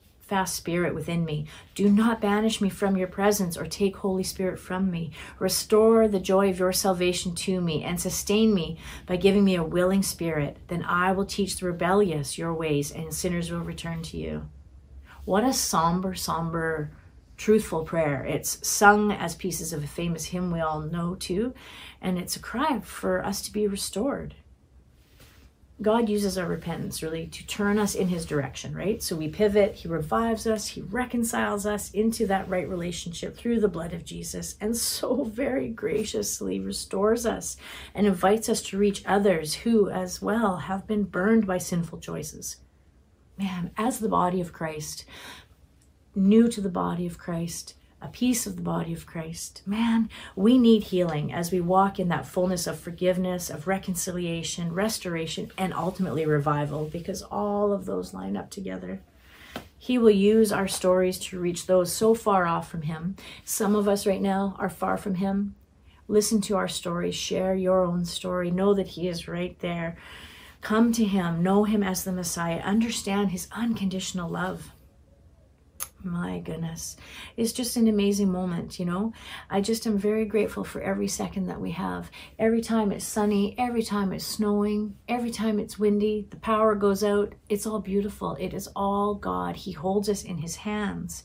spirit 0.46 0.94
within 0.94 1.24
me. 1.24 1.46
Do 1.74 1.88
not 1.88 2.20
banish 2.20 2.60
me 2.60 2.68
from 2.68 2.96
your 2.96 3.08
presence 3.08 3.56
or 3.56 3.66
take 3.66 3.96
Holy 3.96 4.22
Spirit 4.22 4.60
from 4.60 4.90
me. 4.90 5.10
Restore 5.40 6.06
the 6.06 6.20
joy 6.20 6.50
of 6.50 6.58
your 6.60 6.72
salvation 6.72 7.34
to 7.34 7.60
me 7.60 7.82
and 7.82 8.00
sustain 8.00 8.54
me 8.54 8.78
by 9.06 9.16
giving 9.16 9.44
me 9.44 9.56
a 9.56 9.64
willing 9.64 10.02
spirit. 10.02 10.58
Then 10.68 10.84
I 10.84 11.10
will 11.12 11.26
teach 11.26 11.56
the 11.56 11.66
rebellious 11.66 12.38
your 12.38 12.54
ways 12.54 12.92
and 12.92 13.12
sinners 13.12 13.50
will 13.50 13.60
return 13.60 14.02
to 14.02 14.16
you. 14.16 14.48
What 15.24 15.44
a 15.44 15.52
somber, 15.52 16.14
somber 16.14 16.90
truthful 17.40 17.84
prayer. 17.84 18.22
It's 18.22 18.66
sung 18.68 19.10
as 19.12 19.34
pieces 19.34 19.72
of 19.72 19.82
a 19.82 19.86
famous 19.86 20.26
hymn 20.26 20.50
we 20.50 20.60
all 20.60 20.82
know 20.82 21.14
too, 21.14 21.54
and 22.02 22.18
it's 22.18 22.36
a 22.36 22.40
cry 22.40 22.80
for 22.80 23.24
us 23.24 23.40
to 23.42 23.52
be 23.52 23.66
restored. 23.66 24.34
God 25.80 26.10
uses 26.10 26.36
our 26.36 26.46
repentance 26.46 27.02
really 27.02 27.26
to 27.28 27.46
turn 27.46 27.78
us 27.78 27.94
in 27.94 28.08
his 28.08 28.26
direction, 28.26 28.76
right? 28.76 29.02
So 29.02 29.16
we 29.16 29.28
pivot, 29.28 29.76
he 29.76 29.88
revives 29.88 30.46
us, 30.46 30.66
he 30.66 30.82
reconciles 30.82 31.64
us 31.64 31.90
into 31.92 32.26
that 32.26 32.46
right 32.50 32.68
relationship 32.68 33.34
through 33.34 33.60
the 33.60 33.68
blood 33.68 33.94
of 33.94 34.04
Jesus, 34.04 34.56
and 34.60 34.76
so 34.76 35.24
very 35.32 35.70
graciously 35.70 36.60
restores 36.60 37.24
us 37.24 37.56
and 37.94 38.06
invites 38.06 38.50
us 38.50 38.60
to 38.64 38.76
reach 38.76 39.02
others 39.06 39.54
who, 39.54 39.88
as 39.88 40.20
well, 40.20 40.58
have 40.58 40.86
been 40.86 41.04
burned 41.04 41.46
by 41.46 41.56
sinful 41.56 42.00
choices. 42.00 42.58
Man, 43.38 43.70
as 43.78 44.00
the 44.00 44.08
body 44.10 44.42
of 44.42 44.52
Christ, 44.52 45.06
new 46.14 46.48
to 46.48 46.60
the 46.60 46.68
body 46.68 47.06
of 47.06 47.18
Christ, 47.18 47.74
a 48.02 48.08
piece 48.08 48.46
of 48.46 48.56
the 48.56 48.62
body 48.62 48.92
of 48.92 49.06
Christ. 49.06 49.62
Man, 49.66 50.08
we 50.34 50.58
need 50.58 50.84
healing 50.84 51.32
as 51.32 51.52
we 51.52 51.60
walk 51.60 51.98
in 51.98 52.08
that 52.08 52.26
fullness 52.26 52.66
of 52.66 52.80
forgiveness, 52.80 53.50
of 53.50 53.66
reconciliation, 53.66 54.72
restoration, 54.72 55.50
and 55.58 55.74
ultimately 55.74 56.24
revival, 56.24 56.86
because 56.86 57.22
all 57.22 57.72
of 57.72 57.84
those 57.84 58.14
line 58.14 58.36
up 58.36 58.50
together. 58.50 59.00
He 59.78 59.98
will 59.98 60.10
use 60.10 60.52
our 60.52 60.68
stories 60.68 61.18
to 61.20 61.40
reach 61.40 61.66
those 61.66 61.92
so 61.92 62.14
far 62.14 62.46
off 62.46 62.70
from 62.70 62.82
Him. 62.82 63.16
Some 63.44 63.74
of 63.74 63.88
us 63.88 64.06
right 64.06 64.20
now 64.20 64.56
are 64.58 64.68
far 64.68 64.96
from 64.96 65.16
Him. 65.16 65.54
Listen 66.08 66.40
to 66.42 66.56
our 66.56 66.68
stories, 66.68 67.14
share 67.14 67.54
your 67.54 67.84
own 67.84 68.04
story, 68.04 68.50
know 68.50 68.74
that 68.74 68.88
He 68.88 69.08
is 69.08 69.28
right 69.28 69.58
there. 69.60 69.96
Come 70.60 70.92
to 70.92 71.04
Him, 71.04 71.42
know 71.42 71.64
Him 71.64 71.82
as 71.82 72.04
the 72.04 72.12
Messiah, 72.12 72.60
understand 72.60 73.30
His 73.30 73.48
unconditional 73.52 74.28
love 74.28 74.72
my 76.02 76.38
goodness. 76.38 76.96
It's 77.36 77.52
just 77.52 77.76
an 77.76 77.88
amazing 77.88 78.30
moment 78.30 78.78
you 78.78 78.84
know? 78.84 79.12
I 79.48 79.60
just 79.60 79.86
am 79.86 79.98
very 79.98 80.24
grateful 80.24 80.64
for 80.64 80.80
every 80.80 81.08
second 81.08 81.46
that 81.46 81.60
we 81.60 81.70
have. 81.72 82.10
Every 82.38 82.60
time 82.60 82.92
it's 82.92 83.04
sunny 83.04 83.54
every 83.58 83.82
time 83.82 84.12
it's 84.12 84.24
snowing 84.24 84.96
every 85.08 85.30
time 85.30 85.58
it's 85.58 85.78
windy 85.78 86.26
the 86.30 86.36
power 86.36 86.74
goes 86.74 87.04
out. 87.04 87.34
It's 87.48 87.66
all 87.66 87.80
beautiful. 87.80 88.36
It 88.40 88.54
is 88.54 88.68
all 88.74 89.14
god. 89.14 89.56
He 89.56 89.72
holds 89.72 90.08
us 90.08 90.22
in 90.24 90.38
his 90.38 90.56
hands. 90.56 91.24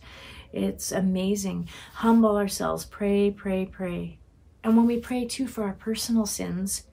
It's 0.51 0.91
amazing. 0.91 1.69
Humble 1.93 2.37
ourselves. 2.37 2.85
Pray 2.85 3.31
pray 3.31 3.65
pray. 3.65 4.19
And 4.63 4.75
when 4.75 4.87
we 4.87 4.99
pray 4.99 5.25
too 5.25 5.47
for 5.47 5.63
our 5.63 5.73
personal 5.73 6.25
sins 6.25 6.83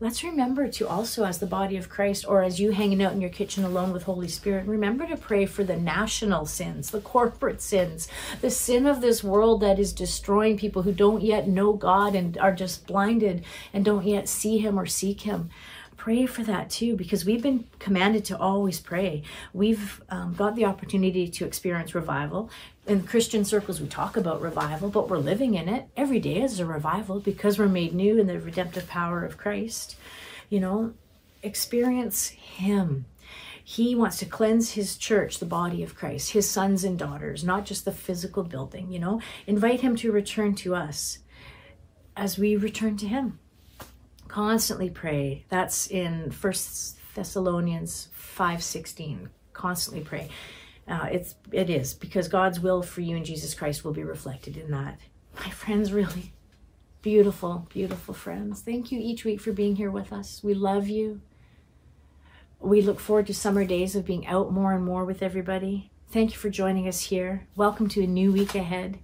let's 0.00 0.22
remember 0.22 0.68
to 0.68 0.88
also, 0.88 1.24
as 1.24 1.38
the 1.38 1.46
body 1.46 1.76
of 1.76 1.88
Christ, 1.88 2.24
or 2.28 2.42
as 2.42 2.60
you 2.60 2.70
hanging 2.70 3.02
out 3.02 3.12
in 3.12 3.20
your 3.20 3.30
kitchen 3.30 3.64
alone 3.64 3.92
with 3.92 4.04
Holy 4.04 4.28
Spirit, 4.28 4.66
remember 4.66 5.06
to 5.06 5.16
pray 5.16 5.44
for 5.44 5.64
the 5.64 5.76
national 5.76 6.46
sins, 6.46 6.90
the 6.90 7.00
corporate 7.00 7.60
sins, 7.60 8.06
the 8.40 8.50
sin 8.50 8.86
of 8.86 9.00
this 9.00 9.24
world 9.24 9.60
that 9.60 9.78
is 9.78 9.92
destroying 9.92 10.56
people 10.56 10.82
who 10.82 10.92
don't 10.92 11.22
yet 11.22 11.48
know 11.48 11.72
God 11.72 12.14
and 12.14 12.38
are 12.38 12.54
just 12.54 12.86
blinded 12.86 13.44
and 13.72 13.84
don't 13.84 14.06
yet 14.06 14.28
see 14.28 14.58
Him 14.58 14.78
or 14.78 14.86
seek 14.86 15.22
Him. 15.22 15.50
Pray 15.98 16.26
for 16.26 16.44
that 16.44 16.70
too, 16.70 16.94
because 16.94 17.24
we've 17.24 17.42
been 17.42 17.64
commanded 17.80 18.24
to 18.26 18.38
always 18.38 18.78
pray. 18.78 19.24
We've 19.52 20.00
um, 20.08 20.32
got 20.32 20.54
the 20.54 20.64
opportunity 20.64 21.26
to 21.26 21.44
experience 21.44 21.92
revival. 21.92 22.50
In 22.86 23.02
Christian 23.02 23.44
circles, 23.44 23.80
we 23.80 23.88
talk 23.88 24.16
about 24.16 24.40
revival, 24.40 24.90
but 24.90 25.10
we're 25.10 25.18
living 25.18 25.54
in 25.54 25.68
it. 25.68 25.88
Every 25.96 26.20
day 26.20 26.40
is 26.40 26.60
a 26.60 26.64
revival 26.64 27.18
because 27.18 27.58
we're 27.58 27.68
made 27.68 27.94
new 27.94 28.16
in 28.16 28.28
the 28.28 28.38
redemptive 28.38 28.86
power 28.86 29.24
of 29.24 29.36
Christ. 29.36 29.96
You 30.48 30.60
know, 30.60 30.94
experience 31.42 32.28
Him. 32.28 33.06
He 33.64 33.96
wants 33.96 34.18
to 34.20 34.24
cleanse 34.24 34.70
his 34.70 34.96
church, 34.96 35.40
the 35.40 35.44
body 35.44 35.82
of 35.82 35.94
Christ, 35.94 36.30
his 36.30 36.48
sons 36.48 36.84
and 36.84 36.98
daughters, 36.98 37.44
not 37.44 37.66
just 37.66 37.84
the 37.84 37.92
physical 37.92 38.42
building, 38.42 38.90
you 38.90 38.98
know. 38.98 39.20
Invite 39.46 39.82
him 39.82 39.94
to 39.96 40.10
return 40.10 40.54
to 40.54 40.74
us 40.74 41.18
as 42.16 42.38
we 42.38 42.56
return 42.56 42.96
to 42.96 43.06
him 43.06 43.40
constantly 44.28 44.90
pray. 44.90 45.44
That's 45.48 45.88
in 45.88 46.30
first 46.30 46.98
thessalonians 47.14 48.08
5.16 48.16 49.28
constantly 49.52 50.04
pray. 50.04 50.28
Uh, 50.86 51.08
it's 51.10 51.34
it 51.52 51.68
is 51.68 51.92
because 51.92 52.28
god's 52.28 52.60
will 52.60 52.80
for 52.80 53.02
you 53.02 53.14
in 53.14 53.24
jesus 53.24 53.52
christ 53.54 53.84
will 53.84 53.92
be 53.92 54.04
reflected 54.04 54.56
in 54.56 54.70
that. 54.70 54.98
My 55.34 55.50
friends 55.50 55.92
really 55.92 56.32
beautiful 57.02 57.66
beautiful 57.68 58.14
friends. 58.14 58.60
Thank 58.60 58.92
you 58.92 59.00
each 59.00 59.24
week 59.24 59.40
for 59.40 59.52
being 59.52 59.76
here 59.76 59.90
with 59.90 60.12
us. 60.12 60.42
We 60.44 60.54
love 60.54 60.88
you. 60.88 61.20
We 62.60 62.82
look 62.82 63.00
forward 63.00 63.26
to 63.28 63.34
summer 63.34 63.64
days 63.64 63.94
of 63.94 64.04
being 64.04 64.26
out 64.26 64.52
more 64.52 64.72
and 64.72 64.84
more 64.84 65.04
with 65.04 65.22
everybody. 65.22 65.90
Thank 66.10 66.32
you 66.32 66.38
for 66.38 66.50
joining 66.50 66.88
us 66.88 67.02
here. 67.02 67.46
Welcome 67.54 67.88
to 67.90 68.02
a 68.02 68.06
new 68.06 68.32
week 68.32 68.54
ahead 68.54 68.98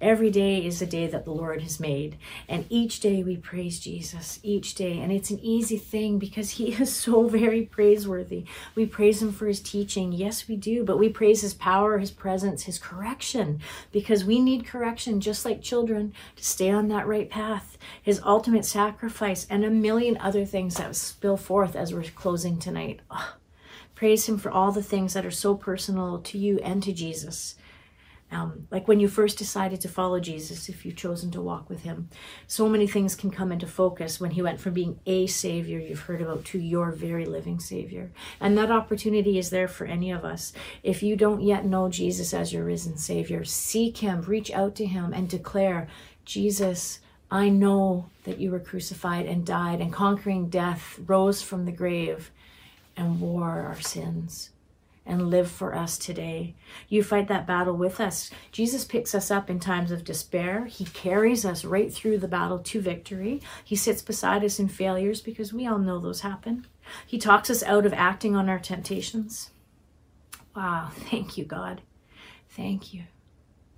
Every 0.00 0.30
day 0.30 0.64
is 0.64 0.80
a 0.80 0.86
day 0.86 1.06
that 1.06 1.24
the 1.24 1.32
Lord 1.32 1.62
has 1.62 1.78
made. 1.78 2.16
And 2.48 2.64
each 2.68 3.00
day 3.00 3.22
we 3.22 3.36
praise 3.36 3.78
Jesus, 3.78 4.40
each 4.42 4.74
day. 4.74 4.98
And 4.98 5.12
it's 5.12 5.30
an 5.30 5.40
easy 5.40 5.76
thing 5.76 6.18
because 6.18 6.50
he 6.50 6.72
is 6.80 6.94
so 6.94 7.28
very 7.28 7.62
praiseworthy. 7.62 8.44
We 8.74 8.86
praise 8.86 9.20
him 9.20 9.32
for 9.32 9.46
his 9.46 9.60
teaching. 9.60 10.12
Yes, 10.12 10.48
we 10.48 10.56
do. 10.56 10.84
But 10.84 10.98
we 10.98 11.08
praise 11.08 11.42
his 11.42 11.54
power, 11.54 11.98
his 11.98 12.10
presence, 12.10 12.64
his 12.64 12.78
correction 12.78 13.60
because 13.92 14.24
we 14.24 14.40
need 14.40 14.66
correction 14.66 15.20
just 15.20 15.44
like 15.44 15.62
children 15.62 16.12
to 16.36 16.44
stay 16.44 16.70
on 16.70 16.88
that 16.88 17.06
right 17.06 17.28
path. 17.28 17.76
His 18.02 18.20
ultimate 18.24 18.64
sacrifice 18.64 19.46
and 19.50 19.64
a 19.64 19.70
million 19.70 20.16
other 20.18 20.44
things 20.44 20.76
that 20.76 20.96
spill 20.96 21.36
forth 21.36 21.76
as 21.76 21.92
we're 21.92 22.04
closing 22.04 22.58
tonight. 22.58 23.00
Praise 23.94 24.26
him 24.26 24.38
for 24.38 24.50
all 24.50 24.72
the 24.72 24.82
things 24.82 25.12
that 25.12 25.26
are 25.26 25.30
so 25.30 25.54
personal 25.54 26.20
to 26.20 26.38
you 26.38 26.58
and 26.60 26.82
to 26.82 26.92
Jesus. 26.92 27.56
Um, 28.32 28.68
like 28.70 28.86
when 28.86 29.00
you 29.00 29.08
first 29.08 29.38
decided 29.38 29.80
to 29.80 29.88
follow 29.88 30.20
Jesus, 30.20 30.68
if 30.68 30.84
you've 30.84 30.96
chosen 30.96 31.32
to 31.32 31.40
walk 31.40 31.68
with 31.68 31.82
him, 31.82 32.08
so 32.46 32.68
many 32.68 32.86
things 32.86 33.16
can 33.16 33.30
come 33.30 33.50
into 33.50 33.66
focus 33.66 34.20
when 34.20 34.30
he 34.30 34.42
went 34.42 34.60
from 34.60 34.72
being 34.72 35.00
a 35.04 35.26
savior 35.26 35.80
you've 35.80 36.00
heard 36.00 36.22
about 36.22 36.44
to 36.46 36.58
your 36.58 36.92
very 36.92 37.26
living 37.26 37.58
savior. 37.58 38.12
And 38.40 38.56
that 38.56 38.70
opportunity 38.70 39.36
is 39.36 39.50
there 39.50 39.66
for 39.66 39.84
any 39.84 40.12
of 40.12 40.24
us. 40.24 40.52
If 40.84 41.02
you 41.02 41.16
don't 41.16 41.42
yet 41.42 41.64
know 41.64 41.88
Jesus 41.88 42.32
as 42.32 42.52
your 42.52 42.64
risen 42.64 42.96
savior, 42.96 43.44
seek 43.44 43.98
him, 43.98 44.22
reach 44.22 44.52
out 44.52 44.76
to 44.76 44.86
him, 44.86 45.12
and 45.12 45.28
declare, 45.28 45.88
Jesus, 46.24 47.00
I 47.32 47.48
know 47.48 48.10
that 48.24 48.38
you 48.38 48.52
were 48.52 48.60
crucified 48.60 49.26
and 49.26 49.44
died, 49.44 49.80
and 49.80 49.92
conquering 49.92 50.48
death, 50.48 51.00
rose 51.04 51.42
from 51.42 51.64
the 51.64 51.72
grave, 51.72 52.30
and 52.96 53.20
wore 53.20 53.62
our 53.62 53.80
sins 53.80 54.50
and 55.06 55.30
live 55.30 55.50
for 55.50 55.74
us 55.74 55.98
today. 55.98 56.54
You 56.88 57.02
fight 57.02 57.28
that 57.28 57.46
battle 57.46 57.74
with 57.74 58.00
us. 58.00 58.30
Jesus 58.52 58.84
picks 58.84 59.14
us 59.14 59.30
up 59.30 59.50
in 59.50 59.58
times 59.58 59.90
of 59.90 60.04
despair. 60.04 60.66
He 60.66 60.84
carries 60.84 61.44
us 61.44 61.64
right 61.64 61.92
through 61.92 62.18
the 62.18 62.28
battle 62.28 62.58
to 62.58 62.80
victory. 62.80 63.40
He 63.64 63.76
sits 63.76 64.02
beside 64.02 64.44
us 64.44 64.58
in 64.58 64.68
failures 64.68 65.20
because 65.20 65.52
we 65.52 65.66
all 65.66 65.78
know 65.78 65.98
those 65.98 66.20
happen. 66.20 66.66
He 67.06 67.18
talks 67.18 67.50
us 67.50 67.62
out 67.62 67.86
of 67.86 67.92
acting 67.94 68.36
on 68.36 68.48
our 68.48 68.58
temptations. 68.58 69.50
Wow, 70.54 70.90
thank 70.92 71.38
you, 71.38 71.44
God. 71.44 71.80
Thank 72.50 72.92
you. 72.92 73.04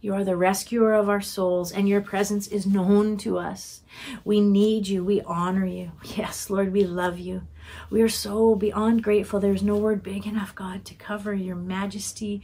You 0.01 0.15
are 0.15 0.25
the 0.25 0.37
rescuer 0.37 0.95
of 0.95 1.09
our 1.09 1.21
souls, 1.21 1.71
and 1.71 1.89
your 1.89 2.01
presence 2.01 2.49
is 2.49 2.67
known 2.67 3.17
to 3.19 3.39
us. 3.39 3.83
We 4.25 4.41
need 4.41 4.89
you. 4.89 5.05
We 5.05 5.21
honor 5.21 5.65
you. 5.65 5.93
Yes, 6.17 6.51
Lord, 6.51 6.73
we 6.73 6.85
love 6.85 7.21
you. 7.21 7.43
We 7.91 8.03
are 8.03 8.09
so 8.09 8.55
beyond 8.55 9.03
grateful. 9.03 9.41
There's 9.41 9.63
no 9.63 9.77
word 9.77 10.03
big 10.03 10.27
enough, 10.27 10.55
God, 10.55 10.85
to 10.87 10.95
cover 10.95 11.35
your 11.35 11.57
majesty. 11.57 12.43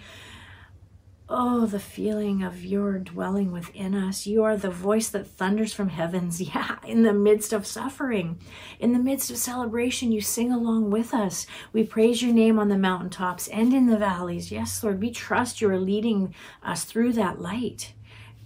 Oh, 1.30 1.66
the 1.66 1.78
feeling 1.78 2.42
of 2.42 2.64
your 2.64 2.98
dwelling 2.98 3.52
within 3.52 3.94
us. 3.94 4.26
You 4.26 4.44
are 4.44 4.56
the 4.56 4.70
voice 4.70 5.10
that 5.10 5.26
thunders 5.26 5.74
from 5.74 5.90
heavens. 5.90 6.40
Yeah, 6.54 6.78
in 6.86 7.02
the 7.02 7.12
midst 7.12 7.52
of 7.52 7.66
suffering, 7.66 8.38
in 8.80 8.92
the 8.92 8.98
midst 8.98 9.30
of 9.30 9.36
celebration, 9.36 10.10
you 10.10 10.22
sing 10.22 10.50
along 10.50 10.90
with 10.90 11.12
us. 11.12 11.46
We 11.74 11.84
praise 11.84 12.22
your 12.22 12.32
name 12.32 12.58
on 12.58 12.68
the 12.68 12.78
mountaintops 12.78 13.48
and 13.48 13.74
in 13.74 13.86
the 13.86 13.98
valleys. 13.98 14.50
Yes, 14.50 14.82
Lord, 14.82 15.02
we 15.02 15.10
trust 15.10 15.60
you 15.60 15.68
are 15.68 15.78
leading 15.78 16.34
us 16.62 16.84
through 16.84 17.12
that 17.14 17.42
light 17.42 17.92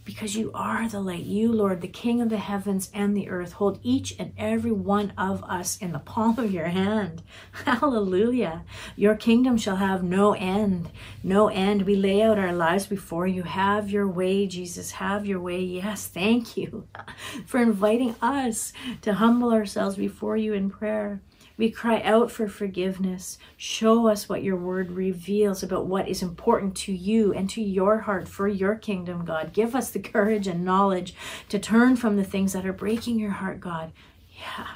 because 0.04 0.34
you 0.36 0.50
are 0.54 0.88
the 0.88 1.00
light. 1.00 1.24
You, 1.24 1.52
Lord, 1.52 1.80
the 1.80 1.88
King 1.88 2.20
of 2.20 2.28
the 2.28 2.38
heavens 2.38 2.90
and 2.92 3.16
the 3.16 3.28
earth, 3.28 3.52
hold 3.52 3.78
each 3.82 4.14
and 4.18 4.32
every 4.36 4.72
one 4.72 5.12
of 5.16 5.44
us 5.44 5.78
in 5.78 5.92
the 5.92 5.98
palm 5.98 6.38
of 6.38 6.52
your 6.52 6.66
hand. 6.66 7.22
Hallelujah. 7.64 8.64
Your 8.96 9.14
kingdom 9.14 9.56
shall 9.56 9.76
have 9.76 10.02
no 10.02 10.32
end. 10.34 10.90
No 11.22 11.48
end. 11.48 11.82
We 11.82 11.94
lay 11.94 12.22
out 12.22 12.38
our 12.38 12.52
lives 12.52 12.86
before 12.86 13.26
you. 13.26 13.44
Have 13.44 13.90
your 13.90 14.08
way, 14.08 14.46
Jesus. 14.46 14.92
Have 14.92 15.24
your 15.26 15.40
way. 15.40 15.60
Yes, 15.60 16.06
thank 16.06 16.56
you 16.56 16.88
for 17.46 17.60
inviting 17.60 18.16
us 18.20 18.72
to 19.02 19.14
humble 19.14 19.52
ourselves 19.52 19.96
before 19.96 20.36
you 20.36 20.52
in 20.52 20.70
prayer. 20.70 21.22
We 21.56 21.70
cry 21.70 22.00
out 22.02 22.30
for 22.30 22.48
forgiveness. 22.48 23.38
Show 23.56 24.08
us 24.08 24.28
what 24.28 24.42
your 24.42 24.56
word 24.56 24.90
reveals 24.90 25.62
about 25.62 25.86
what 25.86 26.08
is 26.08 26.22
important 26.22 26.76
to 26.78 26.92
you 26.92 27.32
and 27.32 27.48
to 27.50 27.62
your 27.62 28.00
heart 28.00 28.28
for 28.28 28.48
your 28.48 28.74
kingdom, 28.74 29.24
God. 29.24 29.52
Give 29.52 29.74
us 29.74 29.90
the 29.90 30.00
courage 30.00 30.46
and 30.46 30.64
knowledge 30.64 31.14
to 31.48 31.58
turn 31.58 31.96
from 31.96 32.16
the 32.16 32.24
things 32.24 32.52
that 32.52 32.66
are 32.66 32.72
breaking 32.72 33.18
your 33.18 33.32
heart, 33.32 33.60
God. 33.60 33.92
Yeah, 34.36 34.68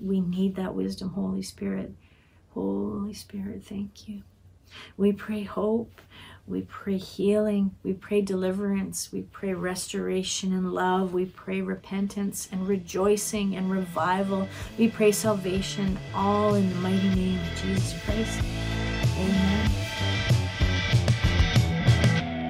we 0.00 0.20
need 0.20 0.56
that 0.56 0.74
wisdom, 0.74 1.10
Holy 1.10 1.42
Spirit. 1.42 1.94
Holy 2.50 3.14
Spirit, 3.14 3.64
thank 3.64 4.08
you. 4.08 4.22
We 4.96 5.12
pray 5.12 5.42
hope. 5.42 6.00
We 6.46 6.62
pray 6.62 6.96
healing. 6.96 7.74
We 7.82 7.92
pray 7.92 8.20
deliverance. 8.20 9.10
We 9.12 9.22
pray 9.22 9.52
restoration 9.54 10.52
and 10.52 10.72
love. 10.72 11.12
We 11.12 11.26
pray 11.26 11.60
repentance 11.60 12.48
and 12.52 12.68
rejoicing 12.68 13.56
and 13.56 13.70
revival. 13.70 14.48
We 14.78 14.88
pray 14.88 15.10
salvation, 15.12 15.98
all 16.14 16.54
in 16.54 16.68
the 16.68 16.76
mighty 16.76 17.08
name 17.08 17.40
of 17.40 17.60
Jesus 17.60 18.00
Christ. 18.04 18.40
Amen. 19.18 19.70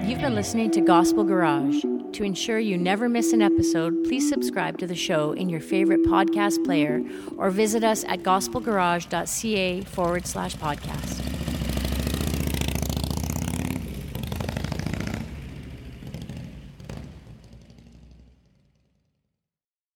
You've 0.07 0.21
been 0.21 0.35
listening 0.35 0.71
to 0.73 0.81
Gospel 0.81 1.25
Garage. 1.25 1.83
To 2.13 2.25
ensure 2.25 2.59
you 2.59 2.79
never 2.79 3.09
miss 3.09 3.33
an 3.33 3.43
episode, 3.43 4.05
please 4.05 4.29
subscribe 4.29 4.79
to 4.79 4.87
the 4.87 4.95
show 4.95 5.33
in 5.33 5.49
your 5.49 5.61
favorite 5.61 6.03
podcast 6.05 6.65
player 6.65 7.03
or 7.37 7.51
visit 7.51 7.83
us 7.83 8.05
at 8.05 8.21
gospelgarage.ca 8.21 9.81
forward 9.83 10.27
slash 10.27 10.57
podcast. 10.57 11.26